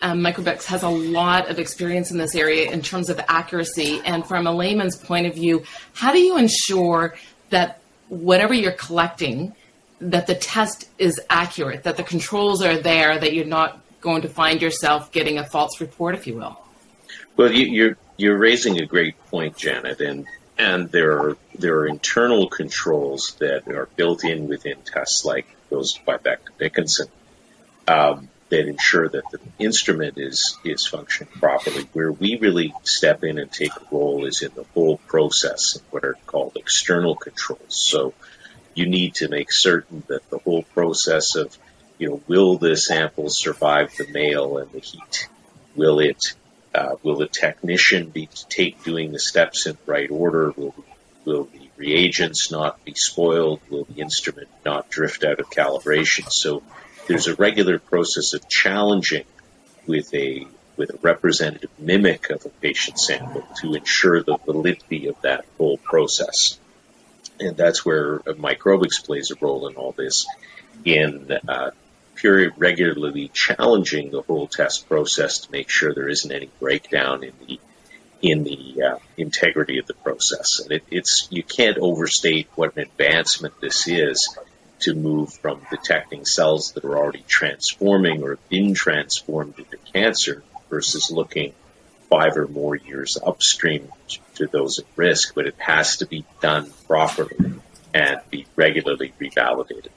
um, 0.00 0.20
Microbix 0.20 0.64
has 0.66 0.82
a 0.82 0.88
lot 0.88 1.50
of 1.50 1.58
experience 1.58 2.10
in 2.10 2.18
this 2.18 2.34
area 2.34 2.70
in 2.70 2.80
terms 2.80 3.10
of 3.10 3.20
accuracy. 3.28 4.00
And 4.04 4.24
from 4.24 4.46
a 4.46 4.52
layman's 4.52 4.96
point 4.96 5.26
of 5.26 5.34
view, 5.34 5.64
how 5.94 6.12
do 6.12 6.20
you 6.20 6.38
ensure 6.38 7.16
that 7.50 7.80
whatever 8.08 8.54
you're 8.54 8.72
collecting, 8.72 9.54
that 10.00 10.26
the 10.26 10.34
test 10.34 10.88
is 10.98 11.20
accurate, 11.30 11.84
that 11.84 11.96
the 11.96 12.02
controls 12.02 12.62
are 12.62 12.78
there, 12.78 13.18
that 13.18 13.32
you're 13.32 13.44
not 13.44 13.80
going 14.00 14.22
to 14.22 14.28
find 14.28 14.60
yourself 14.60 15.12
getting 15.12 15.38
a 15.38 15.44
false 15.44 15.80
report, 15.80 16.14
if 16.14 16.26
you 16.26 16.36
will. 16.36 16.58
Well, 17.36 17.52
you, 17.52 17.66
you're 17.66 17.96
you're 18.16 18.38
raising 18.38 18.80
a 18.80 18.86
great 18.86 19.18
point, 19.26 19.56
Janet, 19.56 20.00
and 20.00 20.26
and 20.58 20.90
there 20.90 21.18
are 21.18 21.36
there 21.58 21.78
are 21.78 21.86
internal 21.86 22.48
controls 22.48 23.36
that 23.40 23.66
are 23.68 23.88
built 23.96 24.24
in 24.24 24.46
within 24.46 24.76
tests 24.84 25.24
like 25.24 25.46
those 25.70 25.98
by 25.98 26.16
Becton 26.18 26.56
Dickinson 26.58 27.08
um, 27.88 28.28
that 28.54 28.68
ensure 28.68 29.08
that 29.08 29.24
the 29.30 29.40
instrument 29.58 30.14
is 30.16 30.56
is 30.64 30.86
functioning 30.86 31.32
properly. 31.40 31.88
Where 31.92 32.12
we 32.12 32.38
really 32.40 32.72
step 32.84 33.24
in 33.24 33.38
and 33.38 33.50
take 33.50 33.74
a 33.74 33.82
role 33.90 34.26
is 34.26 34.42
in 34.42 34.52
the 34.54 34.64
whole 34.74 34.98
process, 34.98 35.76
of 35.76 35.82
what 35.90 36.04
are 36.04 36.16
called 36.26 36.56
external 36.56 37.16
controls. 37.16 37.60
So 37.88 38.14
you 38.74 38.86
need 38.86 39.16
to 39.16 39.28
make 39.28 39.48
certain 39.50 40.04
that 40.08 40.28
the 40.30 40.38
whole 40.38 40.62
process 40.62 41.34
of 41.36 41.56
you 41.98 42.08
know 42.08 42.22
will 42.28 42.58
the 42.58 42.76
sample 42.76 43.26
survive 43.28 43.96
the 43.96 44.06
mail 44.08 44.58
and 44.58 44.70
the 44.70 44.80
heat? 44.80 45.28
Will 45.74 45.98
it 45.98 46.22
uh, 46.74 46.96
will 47.02 47.16
the 47.16 47.28
technician 47.28 48.10
be 48.10 48.28
take 48.48 48.82
doing 48.84 49.12
the 49.12 49.20
steps 49.20 49.66
in 49.66 49.72
the 49.72 49.92
right 49.92 50.10
order? 50.10 50.52
Will 50.56 50.74
will 51.24 51.44
the 51.44 51.68
reagents 51.76 52.50
not 52.52 52.84
be 52.84 52.94
spoiled? 52.94 53.60
Will 53.68 53.84
the 53.84 54.00
instrument 54.00 54.48
not 54.64 54.90
drift 54.90 55.24
out 55.24 55.40
of 55.40 55.50
calibration? 55.50 56.26
So 56.30 56.62
there's 57.06 57.26
a 57.26 57.34
regular 57.34 57.78
process 57.78 58.34
of 58.34 58.48
challenging 58.48 59.24
with 59.86 60.12
a 60.14 60.46
with 60.76 60.90
a 60.90 60.98
representative 61.02 61.70
mimic 61.78 62.30
of 62.30 62.44
a 62.44 62.48
patient 62.48 62.98
sample 62.98 63.46
to 63.60 63.74
ensure 63.74 64.22
the 64.22 64.36
validity 64.44 65.06
of 65.06 65.20
that 65.22 65.44
whole 65.56 65.78
process. 65.78 66.58
And 67.38 67.56
that's 67.56 67.84
where 67.84 68.18
Microbix 68.18 69.04
plays 69.04 69.30
a 69.30 69.36
role 69.40 69.68
in 69.68 69.76
all 69.76 69.92
this 69.92 70.26
in 70.84 71.30
uh, 71.48 71.70
period 72.16 72.54
regularly 72.56 73.30
challenging 73.32 74.10
the 74.10 74.22
whole 74.22 74.48
test 74.48 74.88
process 74.88 75.38
to 75.40 75.52
make 75.52 75.70
sure 75.70 75.94
there 75.94 76.08
isn't 76.08 76.32
any 76.32 76.50
breakdown 76.60 77.22
in 77.22 77.32
the 77.46 77.60
in 78.22 78.42
the 78.42 78.82
uh, 78.82 78.98
integrity 79.18 79.78
of 79.78 79.86
the 79.86 79.94
process. 79.94 80.60
And 80.60 80.72
it, 80.72 80.84
it's 80.90 81.28
you 81.30 81.42
can't 81.42 81.76
overstate 81.78 82.48
what 82.54 82.76
an 82.76 82.82
advancement 82.82 83.60
this 83.60 83.86
is 83.86 84.36
to 84.80 84.94
move 84.94 85.32
from 85.32 85.60
detecting 85.70 86.24
cells 86.24 86.72
that 86.72 86.84
are 86.84 86.96
already 86.96 87.24
transforming 87.26 88.22
or 88.22 88.30
have 88.30 88.48
been 88.48 88.74
transformed 88.74 89.58
into 89.58 89.76
cancer 89.92 90.42
versus 90.68 91.10
looking 91.10 91.54
five 92.10 92.36
or 92.36 92.46
more 92.46 92.76
years 92.76 93.16
upstream 93.24 93.88
to 94.34 94.46
those 94.46 94.78
at 94.78 94.84
risk. 94.96 95.34
But 95.34 95.46
it 95.46 95.56
has 95.58 95.98
to 95.98 96.06
be 96.06 96.24
done 96.40 96.70
properly 96.86 97.54
and 97.92 98.20
be 98.30 98.46
regularly 98.56 99.12
revalidated. 99.20 99.88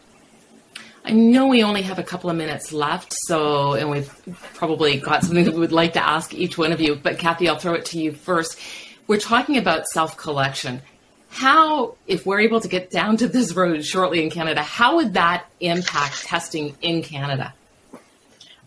I 1.03 1.11
know 1.11 1.47
we 1.47 1.63
only 1.63 1.83
have 1.83 1.99
a 1.99 2.03
couple 2.03 2.29
of 2.29 2.35
minutes 2.35 2.73
left, 2.73 3.13
so 3.13 3.73
and 3.73 3.89
we've 3.89 4.11
probably 4.55 4.97
got 4.97 5.23
something 5.23 5.45
that 5.45 5.53
we 5.53 5.61
would 5.61 5.71
like 5.71 5.93
to 5.93 6.05
ask 6.05 6.33
each 6.33 6.57
one 6.57 6.73
of 6.73 6.81
you. 6.81 6.95
But 6.95 7.17
Kathy, 7.17 7.47
I'll 7.47 7.57
throw 7.57 7.75
it 7.75 7.85
to 7.85 7.99
you 7.99 8.11
first. 8.11 8.59
We're 9.07 9.19
talking 9.19 9.57
about 9.57 9.87
self 9.87 10.17
collection. 10.17 10.81
How, 11.29 11.95
if 12.07 12.25
we're 12.25 12.39
able 12.39 12.61
to 12.61 12.67
get 12.67 12.89
down 12.89 13.17
to 13.17 13.27
this 13.27 13.53
road 13.53 13.85
shortly 13.85 14.23
in 14.23 14.29
Canada, 14.29 14.63
how 14.63 14.95
would 14.97 15.13
that 15.13 15.45
impact 15.59 16.23
testing 16.23 16.75
in 16.81 17.03
Canada? 17.03 17.53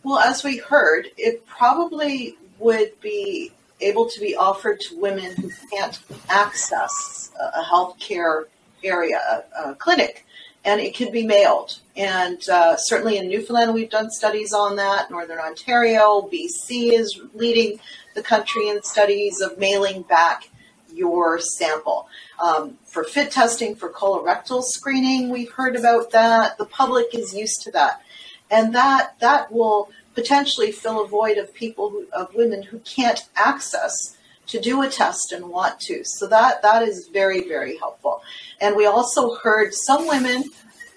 Well, 0.03 0.19
as 0.19 0.45
we 0.45 0.59
heard, 0.59 1.09
it 1.17 1.47
probably 1.47 2.37
would 2.59 3.01
be 3.01 3.53
able 3.81 4.09
to 4.09 4.21
be 4.21 4.37
offered 4.37 4.81
to 4.81 5.01
women 5.01 5.35
who 5.37 5.51
can't 5.73 5.99
access 6.29 7.31
a 7.55 7.63
healthcare 7.63 8.45
area, 8.85 9.45
a, 9.65 9.75
clinic 9.75 10.27
and 10.65 10.81
it 10.81 10.95
can 10.95 11.11
be 11.11 11.27
mailed. 11.27 11.79
And 11.97 12.47
uh, 12.49 12.77
certainly 12.77 13.17
in 13.17 13.29
Newfoundland, 13.29 13.73
we've 13.73 13.91
done 13.91 14.11
studies 14.11 14.53
on 14.53 14.77
that. 14.77 15.11
Northern 15.11 15.39
Ontario, 15.39 16.29
BC 16.31 16.93
is 16.93 17.19
leading 17.35 17.81
the 18.15 18.23
country 18.23 18.69
in 18.69 18.83
studies 18.83 19.41
of 19.41 19.59
mailing 19.59 20.03
back 20.03 20.50
your 21.01 21.41
sample. 21.41 22.07
Um, 22.45 22.79
for 22.85 23.03
FIT 23.03 23.33
testing, 23.33 23.75
for 23.75 23.91
colorectal 23.91 24.63
screening, 24.63 25.31
we've 25.31 25.51
heard 25.51 25.75
about 25.75 26.13
that. 26.13 26.59
The 26.59 26.67
public 26.67 27.15
is 27.15 27.35
used 27.35 27.63
to 27.63 27.71
that. 27.73 28.03
And 28.51 28.75
that, 28.75 29.19
that 29.21 29.51
will 29.51 29.91
potentially 30.15 30.71
fill 30.71 31.03
a 31.03 31.09
void 31.09 31.39
of 31.39 31.53
people, 31.55 31.91
who, 31.91 32.07
of 32.13 32.35
women 32.35 32.63
who 32.63 32.79
can't 32.81 33.23
access 33.35 34.17
to 34.49 34.61
do 34.61 34.83
a 34.83 34.89
test 34.89 35.33
and 35.33 35.49
want 35.49 35.81
to. 35.81 36.03
So 36.05 36.27
that 36.27 36.63
that 36.63 36.83
is 36.83 37.09
very 37.13 37.47
very 37.47 37.77
helpful. 37.79 38.21
And 38.61 38.75
we 38.75 38.85
also 38.85 39.37
heard 39.37 39.73
some 39.73 40.09
women 40.09 40.43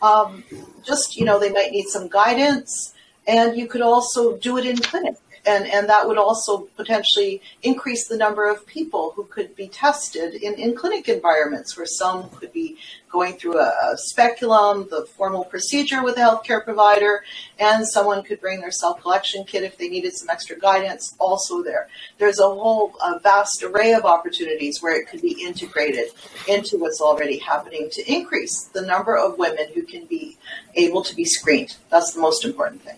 um, 0.01 0.43
just 0.83 1.15
you 1.15 1.23
know 1.23 1.39
they 1.39 1.51
might 1.51 1.71
need 1.71 1.85
some 1.87 2.07
guidance, 2.07 2.95
and 3.27 3.55
you 3.55 3.67
could 3.67 3.81
also 3.81 4.37
do 4.37 4.57
it 4.57 4.65
in 4.65 4.77
clinic 4.77 5.17
and, 5.45 5.67
and 5.67 5.89
that 5.89 6.07
would 6.07 6.17
also 6.17 6.69
potentially 6.77 7.41
increase 7.63 8.07
the 8.07 8.17
number 8.17 8.49
of 8.49 8.65
people 8.65 9.11
who 9.15 9.25
could 9.25 9.55
be 9.55 9.67
tested 9.67 10.35
in, 10.35 10.53
in 10.55 10.75
clinic 10.75 11.09
environments 11.09 11.75
where 11.75 11.85
some 11.85 12.29
could 12.29 12.53
be 12.53 12.77
going 13.11 13.33
through 13.33 13.59
a, 13.59 13.67
a 13.91 13.97
speculum, 13.97 14.87
the 14.89 15.05
formal 15.17 15.43
procedure 15.43 16.03
with 16.03 16.17
a 16.17 16.19
healthcare 16.19 16.63
provider, 16.63 17.23
and 17.59 17.87
someone 17.87 18.23
could 18.23 18.41
bring 18.41 18.59
their 18.59 18.71
self 18.71 19.01
collection 19.01 19.43
kit 19.43 19.63
if 19.63 19.77
they 19.77 19.89
needed 19.89 20.13
some 20.15 20.29
extra 20.29 20.57
guidance 20.57 21.15
also 21.19 21.61
there. 21.61 21.87
There's 22.17 22.39
a 22.39 22.43
whole 22.43 22.93
a 23.03 23.19
vast 23.19 23.63
array 23.63 23.93
of 23.93 24.05
opportunities 24.05 24.81
where 24.81 24.99
it 24.99 25.07
could 25.07 25.21
be 25.21 25.43
integrated 25.43 26.07
into 26.47 26.77
what's 26.77 27.01
already 27.01 27.37
happening 27.37 27.89
to 27.91 28.11
increase 28.11 28.69
the 28.73 28.81
number 28.81 29.17
of 29.17 29.37
women 29.37 29.67
who 29.73 29.83
can 29.83 30.05
be 30.05 30.37
able 30.75 31.03
to 31.03 31.15
be 31.15 31.25
screened. 31.25 31.75
That's 31.89 32.13
the 32.13 32.21
most 32.21 32.45
important 32.45 32.81
thing. 32.81 32.97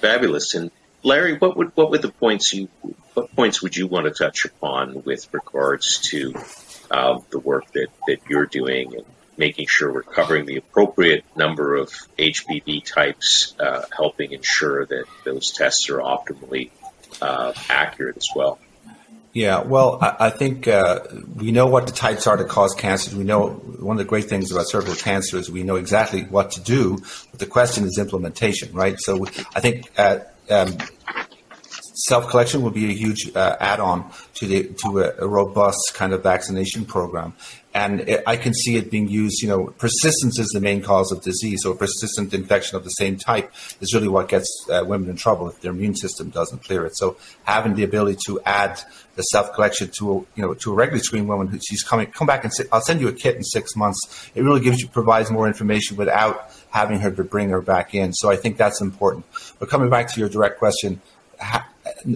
Fabulous. 0.00 0.54
And 0.54 0.70
Larry, 1.02 1.36
what 1.38 1.56
would 1.56 1.72
what 1.74 1.90
would 1.90 2.02
the 2.02 2.10
points 2.10 2.52
you 2.52 2.68
what 3.14 3.34
points 3.34 3.62
would 3.62 3.76
you 3.76 3.86
want 3.86 4.06
to 4.06 4.10
touch 4.12 4.44
upon 4.44 5.02
with 5.04 5.32
regards 5.32 6.00
to 6.10 6.34
uh, 6.90 7.18
the 7.30 7.38
work 7.38 7.70
that, 7.72 7.88
that 8.06 8.18
you're 8.28 8.46
doing 8.46 8.94
and 8.94 9.04
making 9.38 9.66
sure 9.68 9.92
we're 9.92 10.02
covering 10.02 10.46
the 10.46 10.56
appropriate 10.56 11.24
number 11.36 11.76
of 11.76 11.90
HPV 12.18 12.84
types, 12.84 13.54
uh, 13.60 13.82
helping 13.94 14.32
ensure 14.32 14.86
that 14.86 15.04
those 15.24 15.52
tests 15.52 15.90
are 15.90 15.98
optimally 15.98 16.70
uh, 17.20 17.52
accurate 17.68 18.16
as 18.16 18.28
well? 18.34 18.58
Yeah, 19.36 19.64
well, 19.64 19.98
I, 20.00 20.16
I 20.18 20.30
think 20.30 20.66
uh, 20.66 21.00
we 21.34 21.52
know 21.52 21.66
what 21.66 21.86
the 21.86 21.92
types 21.92 22.26
are 22.26 22.38
that 22.38 22.48
cause 22.48 22.72
cancers. 22.72 23.14
We 23.14 23.22
know 23.22 23.48
one 23.50 23.96
of 23.96 23.98
the 23.98 24.08
great 24.08 24.30
things 24.30 24.50
about 24.50 24.66
cervical 24.66 24.94
cancer 24.94 25.36
is 25.36 25.50
we 25.50 25.62
know 25.62 25.76
exactly 25.76 26.22
what 26.22 26.52
to 26.52 26.62
do, 26.62 26.96
but 27.32 27.38
the 27.38 27.44
question 27.44 27.84
is 27.84 27.98
implementation, 27.98 28.72
right? 28.72 28.98
So 28.98 29.26
I 29.54 29.60
think 29.60 29.90
uh, 29.98 30.20
um, 30.48 30.78
self 32.08 32.30
collection 32.30 32.62
will 32.62 32.70
be 32.70 32.86
a 32.86 32.94
huge 32.94 33.30
uh, 33.36 33.56
add 33.60 33.78
on 33.78 34.10
to 34.36 34.46
the 34.46 34.72
to 34.84 35.00
a, 35.00 35.24
a, 35.24 35.28
robust 35.28 35.92
kind 35.92 36.14
of 36.14 36.22
vaccination 36.22 36.86
program 36.86 37.34
and 37.76 38.00
it, 38.08 38.22
I 38.26 38.38
can 38.38 38.54
see 38.54 38.76
it 38.76 38.90
being 38.90 39.06
used. 39.06 39.42
You 39.42 39.48
know, 39.48 39.66
persistence 39.66 40.38
is 40.38 40.48
the 40.54 40.60
main 40.60 40.80
cause 40.80 41.12
of 41.12 41.20
disease, 41.22 41.62
so 41.62 41.74
persistent 41.74 42.32
infection 42.32 42.76
of 42.76 42.84
the 42.84 42.90
same 42.90 43.18
type 43.18 43.52
is 43.82 43.92
really 43.92 44.08
what 44.08 44.30
gets 44.30 44.48
uh, 44.70 44.82
women 44.86 45.10
in 45.10 45.16
trouble 45.16 45.46
if 45.50 45.60
their 45.60 45.72
immune 45.72 45.94
system 45.94 46.30
doesn't 46.30 46.64
clear 46.64 46.86
it. 46.86 46.96
So 46.96 47.18
having 47.44 47.74
the 47.74 47.84
ability 47.84 48.18
to 48.28 48.40
add 48.46 48.80
the 49.14 49.22
self 49.22 49.52
collection 49.52 49.90
to 49.98 50.10
a, 50.10 50.14
you 50.36 50.42
know 50.42 50.54
to 50.54 50.72
a 50.72 50.74
regularly 50.74 51.02
screened 51.02 51.28
woman 51.28 51.48
who 51.48 51.58
she's 51.58 51.82
coming 51.82 52.06
come 52.06 52.26
back 52.26 52.44
and 52.44 52.52
say, 52.54 52.64
I'll 52.72 52.80
send 52.80 53.02
you 53.02 53.08
a 53.08 53.12
kit 53.12 53.36
in 53.36 53.44
six 53.44 53.76
months. 53.76 54.30
It 54.34 54.42
really 54.42 54.60
gives 54.60 54.80
you 54.80 54.88
provides 54.88 55.30
more 55.30 55.46
information 55.46 55.98
without 55.98 56.50
having 56.70 57.00
her 57.00 57.10
to 57.10 57.24
bring 57.24 57.50
her 57.50 57.60
back 57.60 57.94
in. 57.94 58.14
So 58.14 58.30
I 58.30 58.36
think 58.36 58.56
that's 58.56 58.80
important. 58.80 59.26
But 59.58 59.68
coming 59.68 59.90
back 59.90 60.10
to 60.14 60.20
your 60.20 60.30
direct 60.30 60.58
question. 60.58 61.02
Ha- 61.38 61.68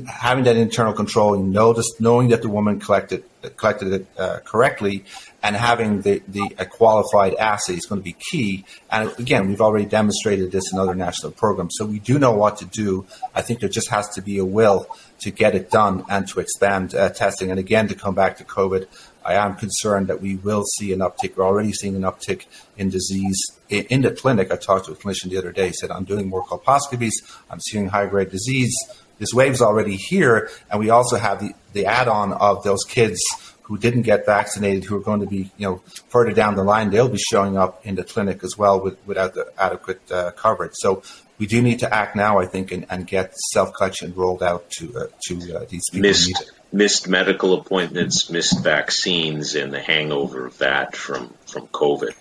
having 0.07 0.45
that 0.45 0.57
internal 0.57 0.93
control, 0.93 1.37
knowing 1.43 2.29
that 2.29 2.43
the 2.43 2.49
woman 2.49 2.81
collected 2.81 3.25
collected 3.57 3.93
it 3.93 4.07
uh, 4.19 4.39
correctly, 4.45 5.05
and 5.43 5.57
having 5.57 6.03
the, 6.03 6.23
the 6.29 6.55
a 6.59 6.67
qualified 6.67 7.35
assay 7.35 7.75
is 7.75 7.87
going 7.87 8.01
to 8.01 8.05
be 8.05 8.17
key. 8.31 8.65
And 8.91 9.11
again, 9.19 9.49
we've 9.49 9.61
already 9.61 9.87
demonstrated 9.87 10.53
this 10.53 10.73
in 10.73 10.79
other 10.79 10.95
national 10.95 11.33
programs, 11.33 11.75
so 11.77 11.87
we 11.87 11.99
do 11.99 12.19
know 12.19 12.33
what 12.33 12.59
to 12.59 12.67
do. 12.67 13.07
I 13.35 13.43
think 13.43 13.61
there 13.61 13.69
just 13.69 13.89
has 13.91 14.09
to 14.11 14.23
be 14.23 14.39
a 14.39 14.45
will 14.45 14.87
to 15.21 15.31
get 15.31 15.55
it 15.55 15.71
done 15.71 16.05
and 16.09 16.29
to 16.29 16.41
expand 16.41 16.95
uh, 16.95 17.11
testing. 17.11 17.51
And 17.51 17.59
again, 17.59 17.89
to 17.89 17.95
come 17.95 18.15
back 18.15 18.37
to 18.39 18.45
COVID, 18.45 18.87
I 19.25 19.35
am 19.35 19.55
concerned 19.57 20.09
that 20.09 20.21
we 20.21 20.37
will 20.37 20.65
see 20.65 20.93
an 20.93 21.01
uptick. 21.01 21.37
We're 21.37 21.45
already 21.45 21.73
seeing 21.73 21.97
an 21.97 22.03
uptick 22.03 22.47
in 22.77 22.91
disease 22.91 23.39
in, 23.69 23.85
in 23.85 24.03
the 24.03 24.13
clinic. 24.13 24.53
I 24.53 24.57
talked 24.57 24.87
to 24.87 24.93
a 24.93 24.97
clinician 24.97 25.31
the 25.31 25.39
other 25.39 25.53
day. 25.53 25.69
He 25.69 25.73
said, 25.73 25.91
"I'm 25.91 26.05
doing 26.05 26.29
more 26.29 26.45
colposcopies. 26.45 27.13
I'm 27.51 27.61
seeing 27.61 27.89
high 27.89 28.07
grade 28.07 28.31
disease." 28.31 28.75
This 29.21 29.33
wave's 29.35 29.61
already 29.61 29.97
here, 29.97 30.51
and 30.71 30.81
we 30.81 30.89
also 30.89 31.17
have 31.17 31.41
the, 31.41 31.53
the 31.75 31.87
add-on 31.87 32.33
of 32.33 32.65
those 32.65 32.85
kids 32.85 33.21
who 33.65 33.77
didn't 33.79 34.03
get 34.03 34.27
vaccinated, 34.27 34.83
who 34.83 34.97
are 34.97 35.01
going 35.01 35.21
to 35.21 35.27
be, 35.27 35.51
you 35.59 35.69
know, 35.69 35.83
further 36.09 36.33
down 36.33 36.57
the 36.57 36.65
line, 36.65 36.91
they'll 36.91 37.09
be 37.09 37.19
showing 37.19 37.57
up 37.57 37.87
in 37.87 37.95
the 37.95 38.03
clinic 38.03 38.43
as 38.43 38.59
well 38.59 38.81
with, 38.81 38.97
without 39.07 39.35
the 39.35 39.53
adequate 39.57 40.01
uh, 40.11 40.33
coverage. 40.33 40.73
So 40.75 41.03
we 41.39 41.47
do 41.47 41.63
need 41.63 41.81
to 41.81 41.95
act 41.95 42.17
now, 42.17 42.41
I 42.41 42.47
think, 42.47 42.73
and, 42.73 42.87
and 42.91 43.07
get 43.07 43.37
self 43.53 43.73
collection 43.75 44.13
rolled 44.17 44.43
out 44.43 44.71
to 44.79 44.97
uh, 44.97 45.07
to 45.27 45.35
uh, 45.57 45.65
these 45.69 45.89
people. 45.91 46.09
Missed, 46.09 46.53
missed 46.73 47.07
medical 47.07 47.55
appointments, 47.55 48.29
missed 48.31 48.65
vaccines, 48.65 49.55
and 49.55 49.73
the 49.73 49.81
hangover 49.81 50.47
of 50.47 50.59
that 50.59 50.97
from 50.97 51.33
from 51.47 51.69
COVID. 51.69 52.15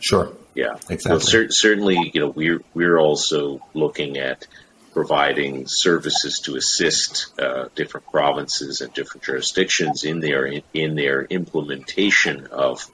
Sure. 0.00 0.32
Yeah, 0.54 0.74
exactly. 0.90 1.10
Well, 1.12 1.20
cer- 1.20 1.50
certainly, 1.50 2.10
you 2.12 2.20
know, 2.20 2.28
we're 2.28 2.62
we're 2.74 2.98
also 2.98 3.60
looking 3.72 4.18
at 4.18 4.46
providing 4.92 5.66
services 5.66 6.40
to 6.40 6.56
assist 6.56 7.32
uh, 7.40 7.68
different 7.74 8.06
provinces 8.10 8.80
and 8.80 8.92
different 8.92 9.24
jurisdictions 9.24 10.04
in 10.04 10.20
their 10.20 10.46
in 10.74 10.94
their 10.94 11.24
implementation 11.24 12.46
of 12.46 12.90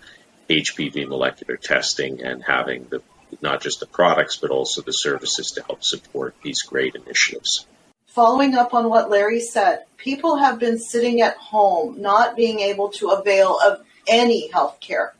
HPV 0.48 1.08
molecular 1.08 1.56
testing 1.56 2.22
and 2.22 2.42
having 2.42 2.86
the 2.88 3.02
not 3.42 3.60
just 3.60 3.80
the 3.80 3.86
products 3.86 4.36
but 4.36 4.50
also 4.50 4.80
the 4.80 4.92
services 4.92 5.50
to 5.52 5.62
help 5.62 5.84
support 5.84 6.34
these 6.42 6.62
great 6.62 6.94
initiatives. 6.94 7.66
Following 8.06 8.54
up 8.54 8.74
on 8.74 8.88
what 8.88 9.10
Larry 9.10 9.40
said, 9.40 9.84
people 9.96 10.36
have 10.36 10.58
been 10.58 10.78
sitting 10.78 11.20
at 11.20 11.36
home 11.36 12.00
not 12.00 12.36
being 12.36 12.60
able 12.60 12.88
to 12.90 13.10
avail 13.10 13.58
of 13.64 13.84
any 14.08 14.50
health 14.50 14.80
care. 14.80 15.14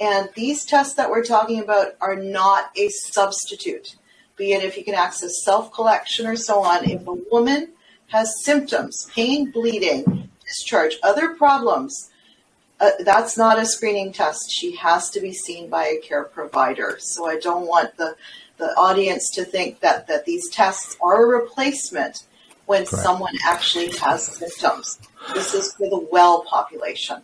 And 0.00 0.28
these 0.34 0.64
tests 0.64 0.94
that 0.94 1.10
we're 1.10 1.24
talking 1.24 1.60
about 1.60 1.94
are 2.00 2.16
not 2.16 2.70
a 2.76 2.88
substitute, 2.88 3.94
be 4.36 4.52
it 4.52 4.62
if 4.62 4.76
you 4.76 4.84
can 4.84 4.94
access 4.94 5.42
self 5.44 5.72
collection 5.72 6.26
or 6.26 6.36
so 6.36 6.62
on. 6.62 6.88
If 6.88 7.06
a 7.06 7.12
woman 7.30 7.72
has 8.08 8.44
symptoms, 8.44 9.08
pain, 9.14 9.50
bleeding, 9.50 10.30
discharge, 10.44 10.96
other 11.02 11.34
problems, 11.34 12.10
uh, 12.80 12.90
that's 13.00 13.38
not 13.38 13.58
a 13.58 13.64
screening 13.64 14.12
test. 14.12 14.50
She 14.50 14.74
has 14.76 15.08
to 15.10 15.20
be 15.20 15.32
seen 15.32 15.70
by 15.70 15.86
a 15.86 16.00
care 16.00 16.24
provider. 16.24 16.96
So 16.98 17.26
I 17.26 17.38
don't 17.38 17.66
want 17.66 17.96
the, 17.96 18.16
the 18.58 18.66
audience 18.76 19.30
to 19.34 19.44
think 19.44 19.80
that, 19.80 20.08
that 20.08 20.24
these 20.24 20.50
tests 20.50 20.96
are 21.00 21.24
a 21.24 21.42
replacement 21.42 22.24
when 22.66 22.84
Correct. 22.84 23.04
someone 23.04 23.34
actually 23.46 23.92
has 23.98 24.26
symptoms. 24.26 24.98
This 25.32 25.54
is 25.54 25.74
for 25.74 25.88
the 25.88 26.08
well 26.10 26.42
population. 26.42 27.22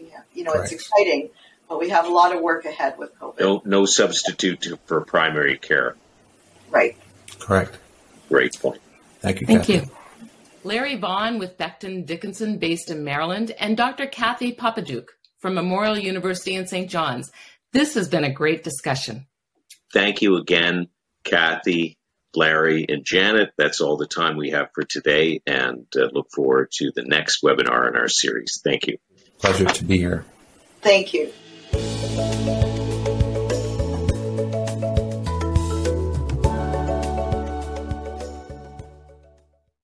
Yeah, 0.00 0.20
you 0.32 0.44
know, 0.44 0.52
Correct. 0.52 0.72
it's 0.72 0.82
exciting, 0.82 1.30
but 1.68 1.80
we 1.80 1.88
have 1.88 2.06
a 2.06 2.10
lot 2.10 2.34
of 2.34 2.40
work 2.40 2.64
ahead 2.64 2.96
with 2.96 3.18
COVID. 3.18 3.40
No, 3.40 3.62
no 3.64 3.86
substitute 3.86 4.78
for 4.86 5.00
primary 5.00 5.58
care. 5.58 5.96
Right. 6.74 6.96
Correct. 7.38 7.78
Great 8.28 8.58
point. 8.60 8.80
Thank 9.20 9.40
you. 9.40 9.46
Thank 9.46 9.60
Kathy. 9.60 9.72
you. 9.74 9.90
Larry 10.64 10.96
Vaughan 10.96 11.38
with 11.38 11.56
Becton 11.56 12.04
Dickinson, 12.04 12.58
based 12.58 12.90
in 12.90 13.04
Maryland, 13.04 13.52
and 13.58 13.76
Dr. 13.76 14.06
Kathy 14.06 14.54
Popadiuk 14.54 15.08
from 15.40 15.54
Memorial 15.54 15.96
University 15.96 16.54
in 16.54 16.66
St. 16.66 16.90
John's. 16.90 17.30
This 17.72 17.94
has 17.94 18.08
been 18.08 18.24
a 18.24 18.32
great 18.32 18.64
discussion. 18.64 19.26
Thank 19.92 20.22
you 20.22 20.36
again, 20.36 20.88
Kathy, 21.22 21.96
Larry, 22.34 22.86
and 22.88 23.04
Janet. 23.04 23.50
That's 23.56 23.80
all 23.80 23.96
the 23.96 24.06
time 24.06 24.36
we 24.36 24.50
have 24.50 24.68
for 24.74 24.82
today, 24.82 25.42
and 25.46 25.86
uh, 25.96 26.08
look 26.12 26.26
forward 26.34 26.70
to 26.78 26.90
the 26.94 27.02
next 27.02 27.42
webinar 27.42 27.88
in 27.88 27.96
our 27.96 28.08
series. 28.08 28.60
Thank 28.64 28.86
you. 28.86 28.96
Pleasure 29.38 29.66
to 29.66 29.84
be 29.84 29.98
here. 29.98 30.24
Thank 30.80 31.14
you. 31.14 31.32